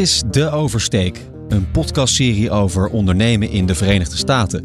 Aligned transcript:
is 0.00 0.22
De 0.30 0.50
Oversteek, 0.50 1.20
een 1.48 1.70
podcastserie 1.70 2.50
over 2.50 2.88
ondernemen 2.88 3.50
in 3.50 3.66
de 3.66 3.74
Verenigde 3.74 4.16
Staten. 4.16 4.64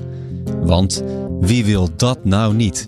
Want 0.62 1.04
wie 1.39 1.66
wil 1.66 1.89
dat 1.96 2.26
nou 2.26 2.54
niet? 2.54 2.88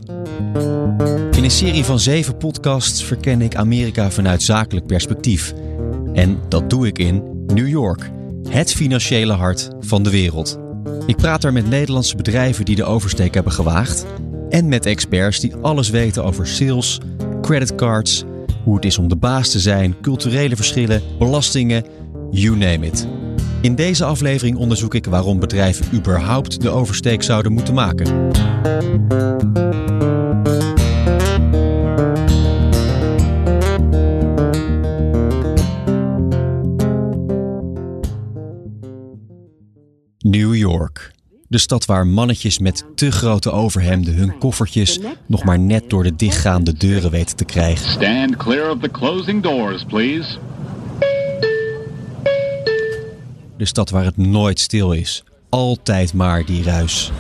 In 1.32 1.44
een 1.44 1.52
serie 1.52 1.84
van 1.84 2.00
zeven 2.00 2.38
podcasts 2.38 3.04
verken 3.04 3.42
ik 3.42 3.56
Amerika 3.56 4.12
vanuit 4.12 4.42
zakelijk 4.42 4.86
perspectief. 4.86 5.54
En 6.14 6.40
dat 6.50 6.70
doe 6.70 6.88
ik 6.88 6.98
in 6.98 7.24
New 7.48 7.68
York, 7.68 8.12
het 8.50 8.74
financiële 8.74 9.34
hart 9.34 9.70
van 9.80 10.04
de 10.04 10.10
wereld. 10.10 10.60
Ik 11.06 11.16
praat 11.16 11.44
er 11.44 11.54
met 11.54 11.70
Nederlandse 11.70 12.16
bedrijven 12.16 12.66
die 12.66 12.76
de 12.76 12.86
oversteek 12.86 13.34
hebben 13.34 13.54
gewaagd. 13.54 14.06
En 14.50 14.68
met 14.68 14.86
experts 14.86 15.40
die 15.40 15.56
alles 15.56 15.90
weten 15.90 16.24
over 16.24 16.48
sales, 16.48 17.00
creditcards, 17.42 18.24
hoe 18.64 18.76
het 18.76 18.86
is 18.86 18.98
om 18.98 19.08
de 19.08 19.16
baas 19.16 19.50
te 19.50 19.60
zijn, 19.60 19.96
culturele 20.02 20.56
verschillen, 20.56 21.02
belastingen, 21.20 21.86
you 22.32 22.56
name 22.56 22.86
it. 22.86 23.08
In 23.62 23.76
deze 23.76 24.06
aflevering 24.06 24.58
onderzoek 24.58 24.94
ik 24.94 25.06
waarom 25.06 25.40
bedrijven 25.40 25.86
überhaupt 25.94 26.62
de 26.62 26.70
oversteek 26.70 27.24
zouden 27.24 27.52
moeten 27.52 27.74
maken. 27.74 28.32
New 40.18 40.56
York. 40.56 41.12
De 41.48 41.58
stad 41.58 41.86
waar 41.86 42.08
mannetjes 42.08 42.60
met 42.60 42.86
te 42.96 43.12
grote 43.12 43.52
overhemden 43.52 44.14
hun 44.14 44.38
koffertjes 44.38 45.00
nog 45.26 45.44
maar 45.44 45.60
net 45.60 45.90
door 45.90 46.04
de 46.04 46.16
dichtgaande 46.16 46.74
deuren 46.74 47.12
weten 47.12 47.36
te 47.36 47.46
krijgen. 47.46 47.90
Stand 47.90 48.36
clear 48.36 48.72
of 48.72 48.80
the 48.82 48.92
closing 48.92 49.44
doors, 49.44 49.84
please. 49.84 50.38
De 53.58 53.66
stad 53.66 53.90
waar 53.90 54.04
het 54.04 54.18
nooit 54.18 54.60
stil 54.60 54.92
is. 54.92 55.24
Altijd 55.50 56.14
maar 56.14 56.46
die 56.46 56.64
ruis. 56.64 57.12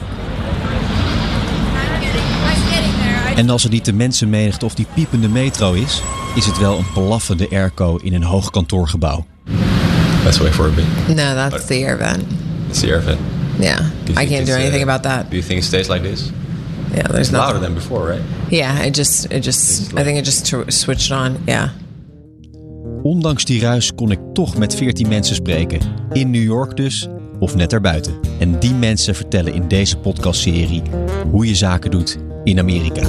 En 3.35 3.49
als 3.49 3.63
het 3.63 3.71
niet 3.71 3.85
de 3.85 3.93
mensenmenigte 3.93 4.65
of 4.65 4.75
die 4.75 4.87
piepende 4.93 5.27
metro 5.29 5.73
is, 5.73 6.01
is 6.35 6.45
het 6.45 6.57
wel 6.57 6.77
een 6.77 6.91
blaffende 6.93 7.49
airco 7.49 7.95
in 7.95 8.13
een 8.13 8.23
hoog 8.23 8.49
kantoorgebouw. 8.49 9.25
That's 10.23 10.37
way 10.37 10.51
for 10.51 10.65
a 10.65 10.69
bit. 10.69 10.85
No, 11.07 11.15
that's 11.15 11.65
the 11.65 11.73
air 11.73 11.97
vent. 11.97 12.23
It's 12.69 12.79
the 12.79 12.87
air 12.87 13.01
vent. 13.01 13.19
Yeah, 13.59 13.79
I 14.09 14.13
can't 14.13 14.27
do 14.29 14.35
it's, 14.35 14.49
anything 14.49 14.83
uh, 14.83 14.89
about 14.89 15.03
that. 15.03 15.29
Do 15.29 15.35
you 15.35 15.47
think 15.47 15.59
it 15.59 15.65
stays 15.65 15.87
like 15.87 16.01
this? 16.09 16.31
Yeah, 16.93 17.07
there's 17.07 17.31
Louder 17.31 17.53
nothing. 17.53 17.61
than 17.61 17.73
before, 17.73 18.09
right? 18.09 18.21
Yeah, 18.49 18.85
it 18.85 18.97
just, 18.97 19.31
it 19.31 19.43
just, 19.43 19.93
I 19.93 20.03
think 20.03 20.17
it 20.17 20.25
just 20.25 20.45
switched 20.69 21.11
on. 21.11 21.37
Yeah. 21.47 21.69
Ondanks 23.07 23.45
die 23.45 23.61
ruis 23.61 23.95
kon 23.95 24.11
ik 24.11 24.19
toch 24.33 24.57
met 24.57 24.75
14 24.75 25.07
mensen 25.07 25.35
spreken. 25.35 25.79
In 26.11 26.29
New 26.29 26.43
York 26.43 26.77
dus, 26.77 27.07
of 27.39 27.55
net 27.55 27.69
daarbuiten. 27.69 28.13
En 28.39 28.59
die 28.59 28.73
mensen 28.73 29.15
vertellen 29.15 29.53
in 29.53 29.67
deze 29.67 29.97
podcastserie 29.97 30.81
hoe 31.31 31.47
je 31.47 31.55
zaken 31.55 31.91
doet 31.91 32.17
in 32.43 32.59
Amerika. 32.59 33.01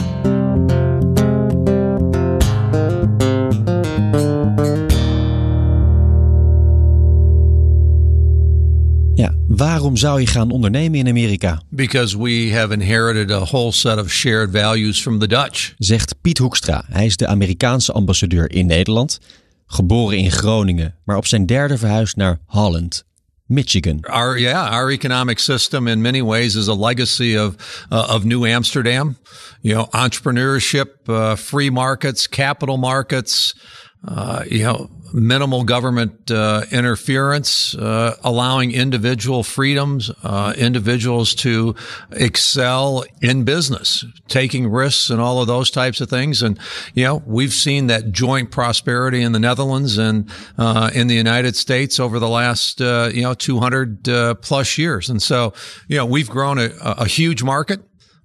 Ja, 9.15 9.35
waarom 9.47 9.97
zou 9.97 10.21
je 10.21 10.27
gaan 10.27 10.51
ondernemen 10.51 10.99
in 10.99 11.09
Amerika? 11.09 11.63
because 11.71 12.19
we 12.19 12.51
have 12.53 12.73
inherited 12.73 13.31
a 13.31 13.45
whole 13.45 13.73
set 13.73 13.99
of 13.99 14.11
shared 14.11 14.51
values 14.51 15.01
from 15.03 15.19
the 15.19 15.27
Dutch. 15.27 15.75
Zegt 15.79 16.15
Piet 16.21 16.39
Hoekstra. 16.39 16.85
Hij 16.89 17.07
is 17.07 17.17
de 17.17 17.27
Amerikaanse 17.27 17.93
ambassadeur 17.93 18.51
in 18.51 18.67
Nederland. 18.67 19.19
Geboren 19.71 20.19
in 20.19 20.31
Groningen, 20.33 20.95
maar 21.05 21.17
op 21.17 21.27
zijn 21.27 21.47
derde 21.47 21.79
verhuisd 21.79 22.17
naar 22.17 22.39
Holland, 22.45 23.05
Michigan. 23.47 24.01
Our 24.01 24.39
yeah, 24.39 24.71
our 24.71 24.91
economic 24.91 25.39
system 25.39 25.87
in 25.87 26.01
many 26.01 26.23
ways 26.23 26.55
is 26.55 26.69
a 26.69 26.77
legacy 26.77 27.37
of 27.37 27.85
uh, 27.93 28.15
of 28.15 28.25
New 28.25 28.55
Amsterdam. 28.55 29.17
You 29.61 29.75
know, 29.75 30.03
entrepreneurship, 30.03 31.09
uh, 31.09 31.37
free 31.37 31.71
markets, 31.71 32.29
capital 32.29 32.77
markets. 32.77 33.55
Uh, 34.09 34.41
you 34.49 34.63
know, 34.63 34.89
minimal 35.13 35.65
government 35.65 36.31
uh, 36.31 36.65
interference, 36.71 37.75
uh, 37.75 38.17
allowing 38.23 38.73
individual 38.73 39.43
freedoms, 39.43 40.11
uh, 40.23 40.55
individuals 40.57 41.35
to 41.37 41.75
excel 42.13 43.05
in 43.21 43.45
business, 43.45 44.05
taking 44.29 44.69
risks, 44.69 45.11
and 45.11 45.21
all 45.21 45.41
of 45.41 45.47
those 45.47 45.71
types 45.71 46.01
of 46.01 46.11
things. 46.11 46.43
And 46.43 46.59
you 46.95 47.05
know, 47.05 47.23
we've 47.27 47.53
seen 47.53 47.87
that 47.89 48.13
joint 48.13 48.51
prosperity 48.51 49.23
in 49.23 49.33
the 49.33 49.39
Netherlands 49.39 49.99
and 49.99 50.31
uh, 50.57 50.91
in 50.95 51.07
the 51.07 51.15
United 51.15 51.57
States 51.57 51.99
over 51.99 52.19
the 52.19 52.29
last 52.29 52.81
uh, 52.81 53.11
you 53.13 53.23
know 53.23 53.35
200 53.35 54.09
uh, 54.09 54.35
plus 54.35 54.79
years. 54.79 55.09
And 55.09 55.23
so, 55.23 55.55
you 55.89 55.97
know, 55.97 56.07
we've 56.07 56.29
grown 56.29 56.59
a, 56.59 56.71
a 56.83 57.07
huge 57.07 57.43
market. 57.43 57.81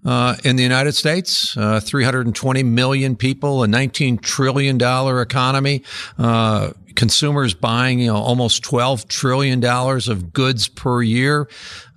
Uh, 0.05 0.35
in 0.43 0.57
the 0.57 0.63
United 0.63 0.93
States, 0.93 1.55
uh, 1.55 1.79
320 1.79 2.63
million 2.63 3.15
people, 3.15 3.63
a 3.63 3.67
19 3.67 4.17
trillion 4.17 4.77
dollar 4.77 5.21
economy, 5.21 5.81
uh, 6.17 6.71
consumers 6.95 7.53
buying 7.53 7.99
you 7.99 8.07
know 8.07 8.17
almost 8.17 8.63
12 8.63 9.07
trillion 9.07 9.59
dollars 9.59 10.07
of 10.07 10.33
goods 10.33 10.67
per 10.67 11.01
year, 11.01 11.47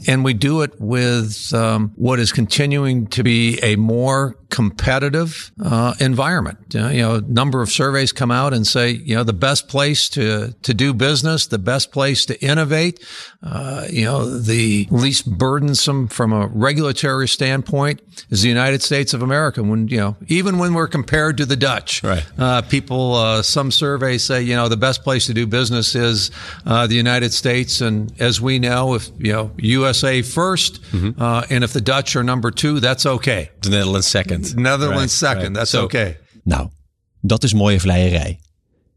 and 0.07 0.25
we 0.25 0.35
do 0.35 0.63
it 0.63 0.73
with 0.81 1.53
um, 1.55 1.93
what 1.97 2.19
is 2.19 2.33
continuing 2.33 3.07
to 3.09 3.23
be 3.23 3.59
a 3.63 3.77
more 3.77 4.37
competitive 4.49 5.51
uh, 5.65 5.95
environment. 6.01 6.59
Uh, 6.75 6.89
you 6.89 7.03
know, 7.03 7.15
a 7.17 7.21
number 7.23 7.63
of 7.63 7.71
surveys 7.71 8.13
come 8.13 8.31
out 8.31 8.53
and 8.55 8.67
say 8.67 8.91
you 8.91 9.15
know 9.15 9.25
the 9.25 9.33
best 9.33 9.69
place 9.69 10.09
to 10.11 10.53
to 10.63 10.75
do 10.75 10.93
business, 10.95 11.47
the 11.47 11.59
best 11.59 11.93
place 11.93 12.25
to 12.27 12.41
innovate, 12.45 13.05
uh, 13.43 13.85
you 13.91 14.05
know, 14.05 14.25
the 14.39 14.87
least 14.91 15.31
burdensome 15.39 16.09
from 16.09 16.33
a 16.33 16.47
regulatory 16.49 17.29
standpoint 17.29 18.01
is 18.31 18.43
the 18.43 18.49
United 18.49 18.83
States 18.83 19.15
of 19.15 19.23
America. 19.23 19.63
When 19.63 19.89
you 19.89 19.99
know, 19.99 20.17
even 20.29 20.59
when 20.59 20.75
we're 20.75 20.89
compared 20.89 21.37
to 21.39 21.47
the 21.47 21.57
Dutch, 21.57 22.03
Right. 22.03 22.25
uh, 22.39 22.63
people, 22.63 23.15
uh, 23.15 23.43
some 23.43 23.71
surveys 23.71 24.25
say, 24.25 24.43
you 24.43 24.55
know, 24.55 24.69
the 24.69 24.77
best 24.87 25.03
place 25.03 25.27
to 25.27 25.33
do 25.33 25.47
business 25.47 25.95
is 25.95 26.31
uh, 26.67 26.87
the 26.87 26.95
United 26.99 27.33
States. 27.35 27.81
And 27.81 28.13
as 28.21 28.39
we 28.41 28.59
know, 28.59 28.95
if, 28.95 29.11
you 29.19 29.33
know, 29.33 29.51
USA 29.57 30.23
1st 30.23 30.81
uh, 31.19 31.43
and 31.51 31.63
if 31.63 31.71
the 31.73 31.83
Dutch 31.83 32.15
are 32.17 32.25
number 32.25 32.53
two, 32.53 32.79
that's 32.81 33.07
okay. 33.07 33.51
The 33.61 33.69
Netherlands 33.71 34.11
second. 34.11 34.55
Netherlands 34.57 35.21
Right, 35.21 35.33
second, 35.33 35.43
right. 35.43 35.55
that's 35.55 35.71
So- 35.71 35.83
okay. 35.85 36.17
Nou, 36.45 36.69
dat 37.21 37.45
is 37.45 37.53
mooie 37.55 37.81
vleierij. 37.81 38.41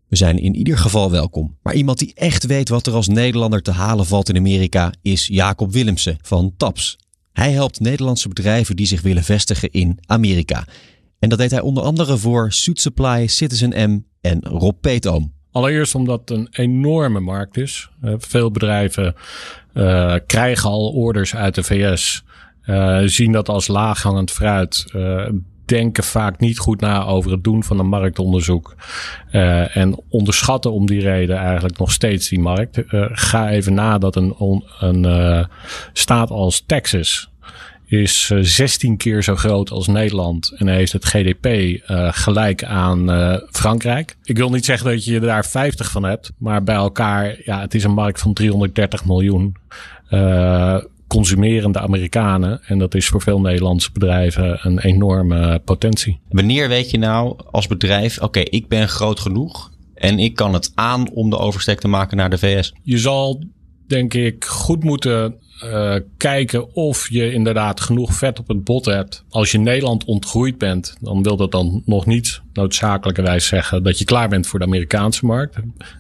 We 0.07 0.15
zijn 0.15 0.37
in 0.39 0.55
ieder 0.55 0.77
geval 0.77 1.11
welkom. 1.11 1.57
Maar 1.63 1.73
iemand 1.73 1.97
die 1.99 2.11
echt 2.15 2.45
weet 2.45 2.69
wat 2.69 2.87
er 2.87 2.93
als 2.93 3.07
Nederlander 3.07 3.61
te 3.61 3.71
halen 3.71 4.05
valt 4.05 4.29
in 4.29 4.37
Amerika 4.37 4.93
is 5.01 5.27
Jacob 5.27 5.71
Willemsen 5.73 6.17
van 6.21 6.53
TAPS. 6.57 6.97
Hij 7.33 7.51
helpt 7.51 7.79
Nederlandse 7.79 8.27
bedrijven 8.27 8.75
die 8.75 8.85
zich 8.85 9.01
willen 9.01 9.23
vestigen 9.23 9.69
in 9.71 9.99
Amerika. 10.05 10.67
En 11.19 11.29
dat 11.29 11.37
deed 11.37 11.51
hij 11.51 11.61
onder 11.61 11.83
andere 11.83 12.17
voor 12.17 12.51
Suit 12.51 12.81
Supply, 12.81 13.27
Citizen 13.27 13.91
M 13.91 13.99
en 14.21 14.39
Rob 14.41 14.75
Peetoom. 14.81 15.33
Allereerst 15.51 15.95
omdat 15.95 16.19
het 16.19 16.29
een 16.29 16.47
enorme 16.51 17.19
markt 17.19 17.57
is. 17.57 17.89
Eh, 18.01 18.13
veel 18.17 18.51
bedrijven 18.51 19.15
eh, 19.73 20.15
krijgen 20.25 20.69
al 20.69 20.89
orders 20.89 21.35
uit 21.35 21.55
de 21.55 21.63
VS, 21.63 22.23
eh, 22.61 23.01
zien 23.05 23.31
dat 23.31 23.49
als 23.49 23.67
laaghangend 23.67 24.31
fruit, 24.31 24.85
denken 25.65 26.03
vaak 26.03 26.39
niet 26.39 26.59
goed 26.59 26.81
na 26.81 27.05
over 27.05 27.31
het 27.31 27.43
doen 27.43 27.63
van 27.63 27.79
een 27.79 27.87
marktonderzoek 27.87 28.75
en 29.71 29.99
onderschatten 30.09 30.71
om 30.71 30.85
die 30.85 31.01
reden 31.01 31.37
eigenlijk 31.37 31.77
nog 31.77 31.91
steeds 31.91 32.29
die 32.29 32.39
markt. 32.39 32.81
Ga 33.11 33.49
even 33.49 33.73
na 33.73 33.97
dat 33.97 34.15
een, 34.15 34.35
een 34.79 35.47
staat 35.93 36.29
als 36.29 36.63
Texas 36.65 37.29
is 37.89 38.29
eh, 38.31 38.37
16 38.41 38.97
keer 38.97 39.23
zo 39.23 39.35
groot 39.35 39.71
als 39.71 39.87
Nederland 39.87 40.51
en 40.55 40.67
heeft 40.67 40.91
het 40.91 41.05
GDP 41.05 41.45
eh, 41.45 42.07
gelijk 42.11 42.63
aan 42.63 43.11
eh, 43.11 43.35
Frankrijk. 43.51 44.17
Ik 44.23 44.37
wil 44.37 44.49
niet 44.49 44.65
zeggen 44.65 44.91
dat 44.91 45.05
je 45.05 45.13
er 45.15 45.21
daar 45.21 45.45
50 45.45 45.91
van 45.91 46.03
hebt, 46.03 46.31
maar 46.37 46.63
bij 46.63 46.75
elkaar, 46.75 47.41
ja, 47.43 47.61
het 47.61 47.73
is 47.73 47.83
een 47.83 47.93
markt 47.93 48.19
van 48.19 48.33
330 48.33 49.05
miljoen 49.05 49.55
eh, 50.09 50.77
consumerende 51.07 51.79
Amerikanen. 51.79 52.61
En 52.63 52.79
dat 52.79 52.95
is 52.95 53.07
voor 53.07 53.21
veel 53.21 53.39
Nederlandse 53.41 53.91
bedrijven 53.91 54.59
een 54.61 54.79
enorme 54.79 55.61
potentie. 55.65 56.19
Wanneer 56.29 56.67
weet 56.67 56.91
je 56.91 56.97
nou 56.97 57.39
als 57.51 57.67
bedrijf, 57.67 58.19
oké, 58.21 58.39
ik 58.39 58.67
ben 58.67 58.87
groot 58.87 59.19
genoeg 59.19 59.71
en 59.93 60.19
ik 60.19 60.35
kan 60.35 60.53
het 60.53 60.71
aan 60.75 61.11
om 61.11 61.29
de 61.29 61.37
oversteek 61.37 61.79
te 61.79 61.87
maken 61.87 62.17
naar 62.17 62.29
de 62.29 62.37
VS? 62.37 62.73
Je 62.83 62.97
zal, 62.97 63.43
denk 63.87 64.13
ik, 64.13 64.45
goed 64.45 64.83
moeten 64.83 65.35
uh, 65.63 65.95
kijken 66.17 66.75
of 66.75 67.09
je 67.09 67.31
inderdaad 67.31 67.81
genoeg 67.81 68.13
vet 68.13 68.39
op 68.39 68.47
het 68.47 68.63
bot 68.63 68.85
hebt. 68.85 69.23
Als 69.29 69.51
je 69.51 69.57
Nederland 69.57 70.05
ontgroeid 70.05 70.57
bent, 70.57 70.95
dan 71.01 71.23
wil 71.23 71.35
dat 71.35 71.51
dan 71.51 71.81
nog 71.85 72.05
niet 72.05 72.41
noodzakelijkerwijs 72.53 73.47
zeggen 73.47 73.83
dat 73.83 73.99
je 73.99 74.05
klaar 74.05 74.29
bent 74.29 74.47
voor 74.47 74.59
de 74.59 74.65
Amerikaanse 74.65 75.25
markt. 75.25 75.55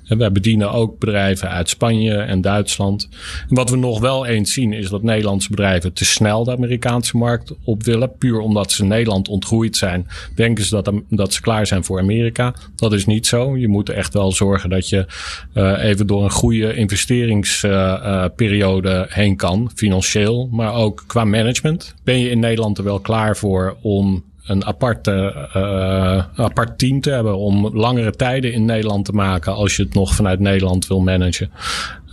En 0.05 0.17
wij 0.17 0.31
bedienen 0.31 0.71
ook 0.71 0.99
bedrijven 0.99 1.49
uit 1.49 1.69
Spanje 1.69 2.17
en 2.17 2.41
Duitsland. 2.41 3.09
En 3.49 3.55
wat 3.55 3.69
we 3.69 3.75
nog 3.75 3.99
wel 3.99 4.25
eens 4.25 4.53
zien 4.53 4.73
is 4.73 4.89
dat 4.89 5.03
Nederlandse 5.03 5.49
bedrijven 5.49 5.93
te 5.93 6.05
snel 6.05 6.43
de 6.43 6.51
Amerikaanse 6.51 7.17
markt 7.17 7.53
op 7.63 7.83
willen. 7.83 8.11
Puur 8.17 8.39
omdat 8.39 8.71
ze 8.71 8.85
Nederland 8.85 9.27
ontgroeid 9.27 9.77
zijn, 9.77 10.07
denken 10.35 10.63
ze 10.63 10.81
dat, 10.81 10.93
dat 11.09 11.33
ze 11.33 11.41
klaar 11.41 11.67
zijn 11.67 11.83
voor 11.83 11.99
Amerika. 11.99 12.53
Dat 12.75 12.93
is 12.93 13.05
niet 13.05 13.27
zo. 13.27 13.57
Je 13.57 13.67
moet 13.67 13.89
echt 13.89 14.13
wel 14.13 14.31
zorgen 14.31 14.69
dat 14.69 14.89
je 14.89 15.05
uh, 15.53 15.83
even 15.83 16.07
door 16.07 16.23
een 16.23 16.31
goede 16.31 16.73
investeringsperiode 16.73 19.05
uh, 19.09 19.15
heen 19.15 19.35
kan, 19.35 19.48
financieel, 19.75 20.49
maar 20.51 20.73
ook 20.73 21.03
qua 21.07 21.25
management. 21.25 21.93
Ben 22.03 22.19
je 22.19 22.29
in 22.29 22.39
Nederland 22.39 22.77
er 22.77 22.83
wel 22.83 22.99
klaar 22.99 23.37
voor 23.37 23.77
om 23.81 24.23
een 24.49 24.65
aparte, 24.65 25.47
uh, 25.55 26.43
apart 26.45 26.77
team 26.77 27.01
te 27.01 27.11
hebben 27.11 27.37
om 27.37 27.69
langere 27.77 28.11
tijden 28.11 28.53
in 28.53 28.65
Nederland 28.65 29.05
te 29.05 29.11
maken 29.11 29.53
als 29.53 29.75
je 29.75 29.83
het 29.83 29.93
nog 29.93 30.15
vanuit 30.15 30.39
Nederland 30.39 30.87
wil 30.87 30.99
managen. 30.99 31.51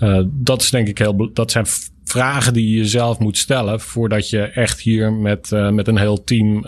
Uh, 0.00 0.20
dat 0.26 0.62
is 0.62 0.70
denk 0.70 0.88
ik 0.88 0.98
heel, 0.98 1.30
dat 1.32 1.50
zijn 1.50 1.66
vragen 2.04 2.52
die 2.52 2.70
je 2.70 2.76
jezelf 2.76 3.18
moet 3.18 3.38
stellen 3.38 3.80
voordat 3.80 4.30
je 4.30 4.40
echt 4.40 4.80
hier 4.80 5.12
met, 5.12 5.50
uh, 5.50 5.70
met 5.70 5.88
een 5.88 5.98
heel 5.98 6.24
team 6.24 6.64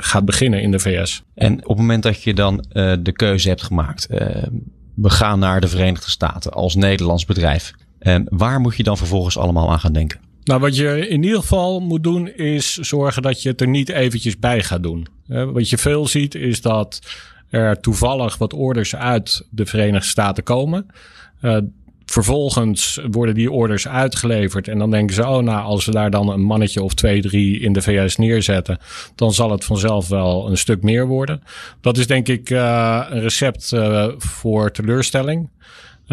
gaat 0.00 0.24
beginnen 0.24 0.62
in 0.62 0.70
de 0.70 0.78
VS. 0.78 1.22
En 1.34 1.54
op 1.54 1.68
het 1.68 1.76
moment 1.76 2.02
dat 2.02 2.22
je 2.22 2.34
dan 2.34 2.64
de 3.02 3.12
keuze 3.12 3.48
hebt 3.48 3.62
gemaakt, 3.62 4.06
we 4.94 5.10
gaan 5.10 5.38
naar 5.38 5.60
de 5.60 5.68
Verenigde 5.68 6.10
Staten 6.10 6.52
als 6.52 6.74
Nederlands 6.74 7.24
bedrijf. 7.24 7.72
En 8.00 8.26
waar 8.28 8.60
moet 8.60 8.76
je 8.76 8.82
dan 8.82 8.96
vervolgens 8.96 9.38
allemaal 9.38 9.70
aan 9.70 9.80
gaan 9.80 9.92
denken? 9.92 10.20
Nou, 10.44 10.60
wat 10.60 10.76
je 10.76 11.08
in 11.08 11.22
ieder 11.22 11.40
geval 11.40 11.80
moet 11.80 12.02
doen, 12.02 12.36
is 12.36 12.76
zorgen 12.76 13.22
dat 13.22 13.42
je 13.42 13.48
het 13.48 13.60
er 13.60 13.68
niet 13.68 13.88
eventjes 13.88 14.38
bij 14.38 14.62
gaat 14.62 14.82
doen. 14.82 15.06
Wat 15.26 15.70
je 15.70 15.78
veel 15.78 16.06
ziet, 16.06 16.34
is 16.34 16.60
dat 16.60 17.00
er 17.50 17.80
toevallig 17.80 18.38
wat 18.38 18.52
orders 18.52 18.96
uit 18.96 19.46
de 19.50 19.66
Verenigde 19.66 20.08
Staten 20.08 20.42
komen. 20.42 20.86
Uh, 21.42 21.56
vervolgens 22.04 23.00
worden 23.10 23.34
die 23.34 23.50
orders 23.50 23.88
uitgeleverd 23.88 24.68
en 24.68 24.78
dan 24.78 24.90
denken 24.90 25.14
ze, 25.14 25.26
oh 25.26 25.42
nou, 25.42 25.64
als 25.64 25.84
we 25.84 25.92
daar 25.92 26.10
dan 26.10 26.28
een 26.28 26.42
mannetje 26.42 26.82
of 26.82 26.94
twee, 26.94 27.20
drie 27.20 27.60
in 27.60 27.72
de 27.72 27.82
VS 27.82 28.16
neerzetten, 28.16 28.78
dan 29.14 29.32
zal 29.32 29.50
het 29.50 29.64
vanzelf 29.64 30.08
wel 30.08 30.50
een 30.50 30.56
stuk 30.56 30.82
meer 30.82 31.06
worden. 31.06 31.42
Dat 31.80 31.98
is 31.98 32.06
denk 32.06 32.28
ik 32.28 32.50
uh, 32.50 33.06
een 33.08 33.20
recept 33.20 33.72
uh, 33.72 34.08
voor 34.16 34.70
teleurstelling. 34.70 35.48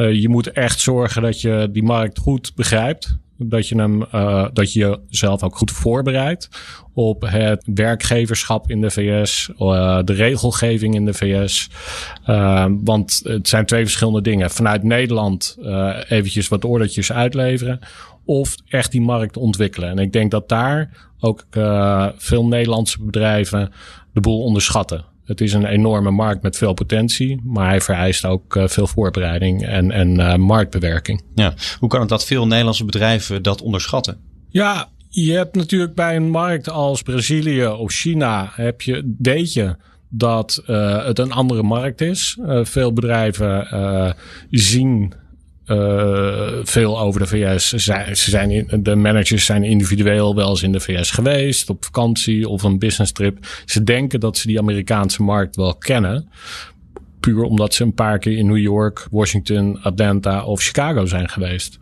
Je 0.03 0.29
moet 0.29 0.51
echt 0.51 0.79
zorgen 0.79 1.21
dat 1.21 1.41
je 1.41 1.69
die 1.71 1.83
markt 1.83 2.17
goed 2.17 2.55
begrijpt 2.55 3.17
dat 3.37 3.67
je, 3.67 3.75
hem, 3.75 4.05
uh, 4.13 4.47
dat 4.53 4.73
je 4.73 4.99
jezelf 5.07 5.43
ook 5.43 5.57
goed 5.57 5.71
voorbereidt 5.71 6.49
op 6.93 7.21
het 7.21 7.67
werkgeverschap 7.73 8.69
in 8.69 8.81
de 8.81 8.91
VS, 8.91 9.49
uh, 9.59 9.99
de 10.03 10.13
regelgeving 10.13 10.95
in 10.95 11.05
de 11.05 11.13
VS. 11.13 11.69
Want 12.83 13.21
het 13.23 13.47
zijn 13.47 13.65
twee 13.65 13.83
verschillende 13.83 14.21
dingen. 14.21 14.49
Vanuit 14.49 14.83
Nederland 14.83 15.57
eventjes 16.07 16.47
wat 16.47 16.65
ordertjes 16.65 17.11
uitleveren 17.11 17.79
of 18.25 18.55
echt 18.67 18.91
die 18.91 19.01
markt 19.01 19.37
ontwikkelen. 19.37 19.89
En 19.89 19.97
ik 19.97 20.13
denk 20.13 20.31
dat 20.31 20.49
daar 20.49 21.09
ook 21.19 21.45
veel 22.17 22.47
Nederlandse 22.47 23.03
bedrijven 23.03 23.71
de 24.13 24.19
boel 24.19 24.43
onderschatten. 24.43 25.05
Het 25.27 25.41
is 25.41 25.53
een 25.53 25.65
enorme 25.65 26.11
markt 26.11 26.41
met 26.41 26.57
veel 26.57 26.73
potentie, 26.73 27.41
maar 27.43 27.67
hij 27.67 27.81
vereist 27.81 28.25
ook 28.25 28.55
uh, 28.55 28.67
veel 28.67 28.87
voorbereiding 28.87 29.65
en, 29.65 29.91
en 29.91 30.19
uh, 30.19 30.35
marktbewerking. 30.35 31.21
Ja, 31.35 31.53
hoe 31.79 31.89
kan 31.89 31.99
het 31.99 32.09
dat 32.09 32.25
veel 32.25 32.47
Nederlandse 32.47 32.85
bedrijven 32.85 33.43
dat 33.43 33.61
onderschatten? 33.61 34.17
Ja, 34.49 34.89
je 35.09 35.31
hebt 35.31 35.55
natuurlijk 35.55 35.95
bij 35.95 36.15
een 36.15 36.29
markt 36.29 36.69
als 36.69 37.01
Brazilië 37.01 37.67
of 37.67 37.91
China, 37.91 38.51
heb 38.51 38.81
je, 38.81 39.13
weet 39.17 39.53
je 39.53 39.75
dat 40.09 40.63
uh, 40.67 41.05
het 41.05 41.19
een 41.19 41.31
andere 41.31 41.63
markt 41.63 42.01
is. 42.01 42.37
veel 42.63 42.93
bedrijven 42.93 43.67
zien 44.49 45.13
uh, 45.67 46.47
veel 46.63 46.99
over 46.99 47.19
de 47.19 47.27
VS. 47.27 47.69
Ze 47.69 48.13
zijn 48.13 48.51
in, 48.51 48.83
de 48.83 48.95
managers 48.95 49.45
zijn 49.45 49.63
individueel 49.63 50.35
wel 50.35 50.49
eens 50.49 50.63
in 50.63 50.71
de 50.71 50.79
VS 50.79 51.11
geweest, 51.11 51.69
op 51.69 51.85
vakantie 51.85 52.49
of 52.49 52.63
een 52.63 52.79
business 52.79 53.11
trip. 53.11 53.37
Ze 53.65 53.83
denken 53.83 54.19
dat 54.19 54.37
ze 54.37 54.47
die 54.47 54.59
Amerikaanse 54.59 55.23
markt 55.23 55.55
wel 55.55 55.75
kennen. 55.75 56.29
Puur 57.19 57.43
omdat 57.43 57.73
ze 57.73 57.83
een 57.83 57.93
paar 57.93 58.19
keer 58.19 58.37
in 58.37 58.45
New 58.45 58.57
York, 58.57 59.07
Washington, 59.11 59.81
Atlanta 59.81 60.43
of 60.43 60.61
Chicago 60.61 61.05
zijn 61.05 61.29
geweest. 61.29 61.77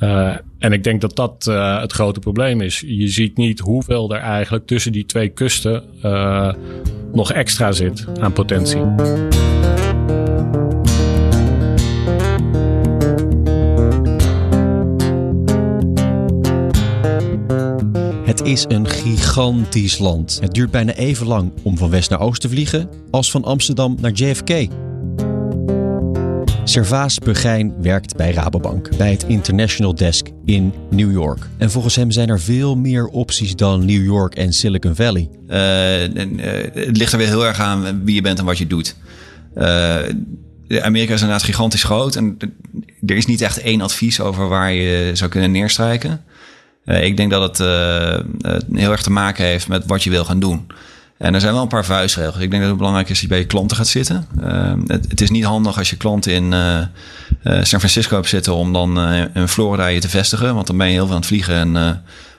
Uh, 0.00 0.34
en 0.58 0.72
ik 0.72 0.84
denk 0.84 1.00
dat 1.00 1.16
dat 1.16 1.46
uh, 1.48 1.80
het 1.80 1.92
grote 1.92 2.20
probleem 2.20 2.60
is. 2.60 2.82
Je 2.86 3.08
ziet 3.08 3.36
niet 3.36 3.58
hoeveel 3.58 4.14
er 4.14 4.20
eigenlijk 4.20 4.66
tussen 4.66 4.92
die 4.92 5.06
twee 5.06 5.28
kusten 5.28 5.84
nog 7.12 7.32
extra 7.32 7.72
zit 7.72 8.06
aan 8.20 8.32
potentie. 8.32 8.82
Is 18.46 18.64
een 18.68 18.88
gigantisch 18.88 19.98
land. 19.98 20.38
Het 20.40 20.54
duurt 20.54 20.70
bijna 20.70 20.92
even 20.92 21.26
lang 21.26 21.52
om 21.62 21.78
van 21.78 21.90
west 21.90 22.10
naar 22.10 22.20
oost 22.20 22.40
te 22.40 22.48
vliegen 22.48 22.88
als 23.10 23.30
van 23.30 23.44
Amsterdam 23.44 23.96
naar 24.00 24.10
JFK. 24.10 24.66
Servaas 26.64 27.18
Pugijn 27.18 27.74
werkt 27.82 28.16
bij 28.16 28.32
Rabobank, 28.32 28.96
bij 28.96 29.10
het 29.10 29.24
International 29.26 29.94
Desk 29.94 30.26
in 30.44 30.72
New 30.90 31.12
York. 31.12 31.48
En 31.56 31.70
volgens 31.70 31.96
hem 31.96 32.10
zijn 32.10 32.28
er 32.28 32.40
veel 32.40 32.76
meer 32.76 33.06
opties 33.06 33.56
dan 33.56 33.84
New 33.84 34.04
York 34.04 34.34
en 34.34 34.52
Silicon 34.52 34.94
Valley. 34.94 35.28
Uh, 35.48 36.16
en, 36.16 36.38
uh, 36.38 36.46
het 36.86 36.96
ligt 36.96 37.12
er 37.12 37.18
weer 37.18 37.28
heel 37.28 37.46
erg 37.46 37.60
aan 37.60 38.04
wie 38.04 38.14
je 38.14 38.22
bent 38.22 38.38
en 38.38 38.44
wat 38.44 38.58
je 38.58 38.66
doet. 38.66 38.96
Uh, 39.56 39.96
Amerika 40.80 41.14
is 41.14 41.20
inderdaad 41.20 41.42
gigantisch 41.42 41.84
groot 41.84 42.16
en 42.16 42.36
er 43.06 43.16
is 43.16 43.26
niet 43.26 43.40
echt 43.40 43.60
één 43.60 43.80
advies 43.80 44.20
over 44.20 44.48
waar 44.48 44.72
je 44.72 45.10
zou 45.14 45.30
kunnen 45.30 45.50
neerstrijken. 45.50 46.24
Uh, 46.86 47.04
ik 47.04 47.16
denk 47.16 47.30
dat 47.30 47.58
het 47.58 47.60
uh, 47.60 48.58
heel 48.72 48.90
erg 48.90 49.02
te 49.02 49.10
maken 49.10 49.44
heeft 49.44 49.68
met 49.68 49.86
wat 49.86 50.02
je 50.02 50.10
wil 50.10 50.24
gaan 50.24 50.40
doen. 50.40 50.66
En 51.18 51.34
er 51.34 51.40
zijn 51.40 51.52
wel 51.52 51.62
een 51.62 51.68
paar 51.68 51.84
vuistregels. 51.84 52.42
Ik 52.42 52.50
denk 52.50 52.60
dat 52.60 52.68
het 52.70 52.78
belangrijk 52.78 53.08
is 53.08 53.14
dat 53.14 53.22
je 53.22 53.28
bij 53.28 53.38
je 53.38 53.46
klanten 53.46 53.76
gaat 53.76 53.86
zitten. 53.86 54.26
Uh, 54.42 54.72
het, 54.86 55.06
het, 55.08 55.20
is 55.20 55.30
niet 55.30 55.44
handig 55.44 55.78
als 55.78 55.90
je 55.90 55.96
klanten 55.96 56.32
in 56.32 56.54
San 57.42 57.78
Francisco 57.78 58.14
hebt 58.14 58.28
zitten 58.28 58.54
om 58.54 58.72
dan 58.72 59.00
in 59.34 59.48
Florida 59.48 59.86
je 59.86 60.00
te 60.00 60.08
vestigen. 60.08 60.54
Want 60.54 60.66
dan 60.66 60.76
ben 60.76 60.86
je 60.86 60.92
heel 60.92 61.04
veel 61.04 61.14
aan 61.14 61.20
het 61.20 61.28
vliegen. 61.28 61.54
En 61.54 61.76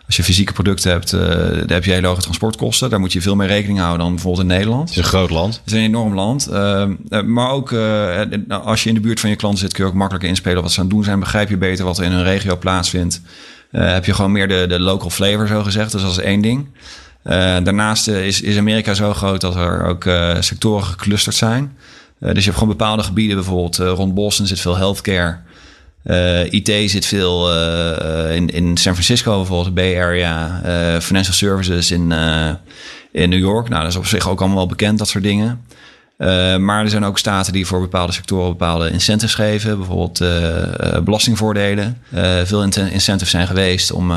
als 0.06 0.16
je 0.16 0.24
fysieke 0.24 0.54
producten 0.54 0.92
hebt, 0.92 1.12
dan 1.12 1.68
heb 1.68 1.86
je 1.86 1.92
hele 1.92 2.08
hoge 2.08 2.22
transportkosten. 2.22 2.90
Daar 2.90 3.00
moet 3.00 3.14
je 3.14 3.22
veel 3.22 3.36
meer 3.36 3.48
rekening 3.48 3.80
houden 3.80 4.00
dan 4.00 4.14
bijvoorbeeld 4.14 4.50
in 4.50 4.56
Nederland. 4.56 4.90
Het 4.90 4.98
is 4.98 5.04
een 5.04 5.10
groot 5.10 5.30
land. 5.30 5.56
Het 5.56 5.74
is 5.74 5.80
een 5.80 5.86
enorm 5.86 6.14
land. 6.14 6.48
Ehm, 6.48 6.94
maar 7.26 7.50
ook 7.50 7.74
als 8.50 8.84
je 8.84 8.90
in 8.90 8.96
de 8.96 9.02
buurt 9.02 9.20
van 9.20 9.30
je 9.30 9.36
klanten 9.36 9.60
zit, 9.60 9.74
kun 9.74 9.84
je 9.84 9.90
ook 9.90 9.96
makkelijker 9.96 10.30
inspelen 10.30 10.62
wat 10.62 10.72
ze 10.72 10.80
aan 10.80 10.86
het 10.86 10.94
doen 10.94 11.04
zijn. 11.04 11.20
Begrijp 11.20 11.50
je 11.50 11.58
beter 11.58 11.86
wat 11.86 11.98
er 11.98 12.04
in 12.04 12.12
hun 12.12 12.24
regio 12.24 12.58
plaatsvindt. 12.58 13.22
Uh, 13.72 13.94
heb 13.94 14.06
je 14.06 14.14
gewoon 14.14 14.32
meer 14.32 14.48
de, 14.48 14.66
de 14.68 14.80
local 14.80 15.10
flavor, 15.10 15.48
zo 15.48 15.64
gezegd. 15.64 15.92
Dus 15.92 16.02
dat 16.02 16.12
is 16.12 16.18
één 16.18 16.42
ding. 16.42 16.68
Uh, 17.24 17.34
daarnaast 17.64 18.08
uh, 18.08 18.26
is, 18.26 18.42
is 18.42 18.58
Amerika 18.58 18.94
zo 18.94 19.14
groot 19.14 19.42
dat 19.42 19.56
er 19.56 19.86
ook 19.86 20.10
sectoren 20.40 20.84
geclusterd 20.84 21.36
zijn. 21.36 21.78
dus 22.20 22.38
je 22.38 22.44
hebt 22.44 22.54
gewoon 22.54 22.78
bepaalde 22.78 23.04
gebieden, 23.04 23.36
bijvoorbeeld 23.36 23.78
rond 23.78 24.14
Boston 24.14 24.48
zit 24.48 24.60
veel 24.60 24.78
healthcare. 24.78 25.38
IT 26.50 26.92
zit 26.92 27.06
veel 27.06 27.54
in, 28.32 28.50
in 28.50 28.78
San 28.78 28.94
Francisco, 28.94 29.38
bijvoorbeeld 29.38 29.76
de 29.76 29.82
Bay 29.82 30.02
Area. 30.02 30.62
financial 31.02 31.34
services 31.34 31.92
in, 31.92 32.12
in 33.12 33.30
New 33.30 33.40
York. 33.40 33.70
Nou, 33.70 33.82
dat 33.82 33.92
is 33.92 33.98
op 33.98 34.06
zich 34.06 34.30
ook 34.30 34.40
allemaal 34.40 34.58
wel 34.58 34.68
bekend, 34.68 34.98
dat 34.98 35.08
soort 35.08 35.24
dingen. 35.24 35.62
Uh, 36.18 36.58
maar 36.58 36.84
er 36.84 36.90
zijn 36.90 37.06
ook 37.06 37.18
staten 37.18 37.54
die 37.54 37.66
voor 37.66 37.80
bepaalde 37.80 38.14
sectoren 38.14 38.50
bepaalde 38.50 38.90
incentives 38.90 39.36
geven. 39.36 39.78
Bijvoorbeeld 39.78 40.22
uh, 40.22 41.00
belastingvoordelen. 41.04 42.02
Uh, 42.14 42.22
veel 42.44 42.64
incentives 42.64 43.30
zijn 43.30 43.48
geweest 43.48 43.92
om 43.92 44.08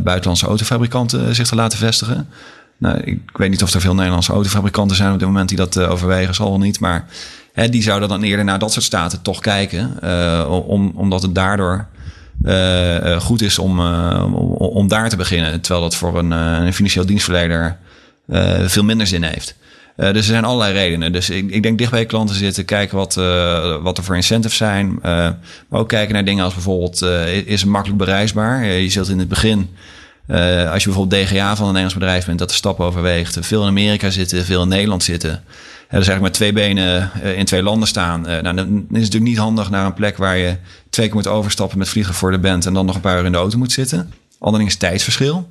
buitenlandse 0.00 0.46
autofabrikanten 0.46 1.34
zich 1.34 1.46
te 1.46 1.54
laten 1.54 1.78
vestigen. 1.78 2.28
Nou, 2.78 2.98
ik 2.98 3.20
weet 3.32 3.50
niet 3.50 3.62
of 3.62 3.74
er 3.74 3.80
veel 3.80 3.94
Nederlandse 3.94 4.32
autofabrikanten 4.32 4.96
zijn 4.96 5.12
op 5.12 5.18
dit 5.18 5.28
moment 5.28 5.48
die 5.48 5.58
dat 5.58 5.78
overwegen, 5.78 6.34
zal 6.34 6.48
wel 6.48 6.58
niet. 6.58 6.80
Maar 6.80 7.06
hè, 7.52 7.68
die 7.68 7.82
zouden 7.82 8.08
dan 8.08 8.22
eerder 8.22 8.44
naar 8.44 8.58
dat 8.58 8.72
soort 8.72 8.84
staten 8.84 9.22
toch 9.22 9.40
kijken. 9.40 10.02
om, 10.48 10.92
omdat 10.94 11.22
het 11.22 11.34
daardoor 11.34 11.86
goed 13.18 13.42
is 13.42 13.58
om, 13.58 13.80
om, 13.80 14.34
om, 14.52 14.88
daar 14.88 15.08
te 15.08 15.16
beginnen. 15.16 15.60
Terwijl 15.60 15.84
dat 15.84 15.96
voor 15.96 16.18
een, 16.18 16.30
een 16.30 16.74
financieel 16.74 17.06
dienstverlener 17.06 17.76
veel 18.66 18.84
minder 18.84 19.06
zin 19.06 19.22
heeft. 19.22 19.54
Uh, 19.96 20.06
dus 20.06 20.16
er 20.16 20.22
zijn 20.22 20.44
allerlei 20.44 20.72
redenen. 20.72 21.12
Dus 21.12 21.30
ik, 21.30 21.50
ik 21.50 21.62
denk 21.62 21.78
dicht 21.78 21.90
bij 21.90 22.06
klanten 22.06 22.36
zitten, 22.36 22.64
kijken 22.64 22.96
wat, 22.96 23.16
uh, 23.16 23.76
wat 23.82 23.98
er 23.98 24.04
voor 24.04 24.16
incentives 24.16 24.56
zijn. 24.56 24.88
Uh, 24.96 25.02
maar 25.68 25.80
ook 25.80 25.88
kijken 25.88 26.14
naar 26.14 26.24
dingen 26.24 26.44
als 26.44 26.54
bijvoorbeeld, 26.54 27.02
is 27.46 27.60
het 27.60 27.70
makkelijk 27.70 27.98
bereisbaar? 27.98 28.64
je 28.64 28.88
zult 28.88 29.08
in 29.08 29.18
het 29.18 29.28
begin, 29.28 29.70
als 30.70 30.82
je 30.82 30.88
bijvoorbeeld 30.88 31.10
DGA 31.10 31.56
van 31.56 31.66
een 31.66 31.72
Nederlands 31.72 31.94
bedrijf 31.94 32.26
bent, 32.26 32.38
dat 32.38 32.48
de 32.48 32.54
stap 32.54 32.80
overweegt. 32.80 33.38
Veel 33.40 33.62
in 33.62 33.68
Amerika 33.68 34.10
zitten, 34.10 34.44
veel 34.44 34.62
in 34.62 34.68
Nederland 34.68 35.02
zitten. 35.02 35.30
dus 35.30 35.90
eigenlijk 35.90 36.20
met 36.20 36.32
twee 36.32 36.52
benen 36.52 37.10
in 37.36 37.44
twee 37.44 37.62
landen 37.62 37.88
staan. 37.88 38.20
nou, 38.20 38.42
dan 38.42 38.58
is 38.58 38.64
het 38.64 38.90
natuurlijk 38.90 39.22
niet 39.22 39.38
handig 39.38 39.70
naar 39.70 39.86
een 39.86 39.94
plek 39.94 40.16
waar 40.16 40.36
je 40.36 40.56
twee 40.90 41.06
keer 41.06 41.14
moet 41.14 41.26
overstappen 41.26 41.78
met 41.78 41.88
vliegen 41.88 42.14
voor 42.14 42.30
de 42.30 42.38
band 42.38 42.66
en 42.66 42.74
dan 42.74 42.86
nog 42.86 42.94
een 42.94 43.00
paar 43.00 43.18
uur 43.18 43.24
in 43.24 43.32
de 43.32 43.38
auto 43.38 43.58
moet 43.58 43.72
zitten. 43.72 44.12
Ander 44.38 44.58
ding 44.60 44.70
is 44.70 44.76
tijdsverschil. 44.76 45.48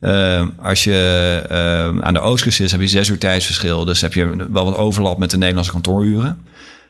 Uh, 0.00 0.46
als 0.62 0.84
je 0.84 1.42
uh, 1.50 2.02
aan 2.02 2.14
de 2.14 2.20
oostkust 2.20 2.60
is, 2.60 2.72
heb 2.72 2.80
je 2.80 2.88
zes 2.88 3.08
uur 3.08 3.18
tijdsverschil. 3.18 3.84
Dus 3.84 4.00
heb 4.00 4.14
je 4.14 4.46
wel 4.50 4.64
wat 4.64 4.76
overlap 4.76 5.18
met 5.18 5.30
de 5.30 5.36
Nederlandse 5.36 5.72
kantooruren. 5.72 6.38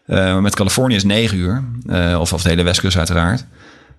Uh, 0.06 0.38
met 0.38 0.54
Californië 0.54 0.94
is 0.94 1.04
negen 1.04 1.38
uur. 1.38 1.64
of, 2.18 2.32
of 2.32 2.42
de 2.42 2.48
hele 2.48 2.62
westkust 2.62 2.96
uiteraard. 2.96 3.44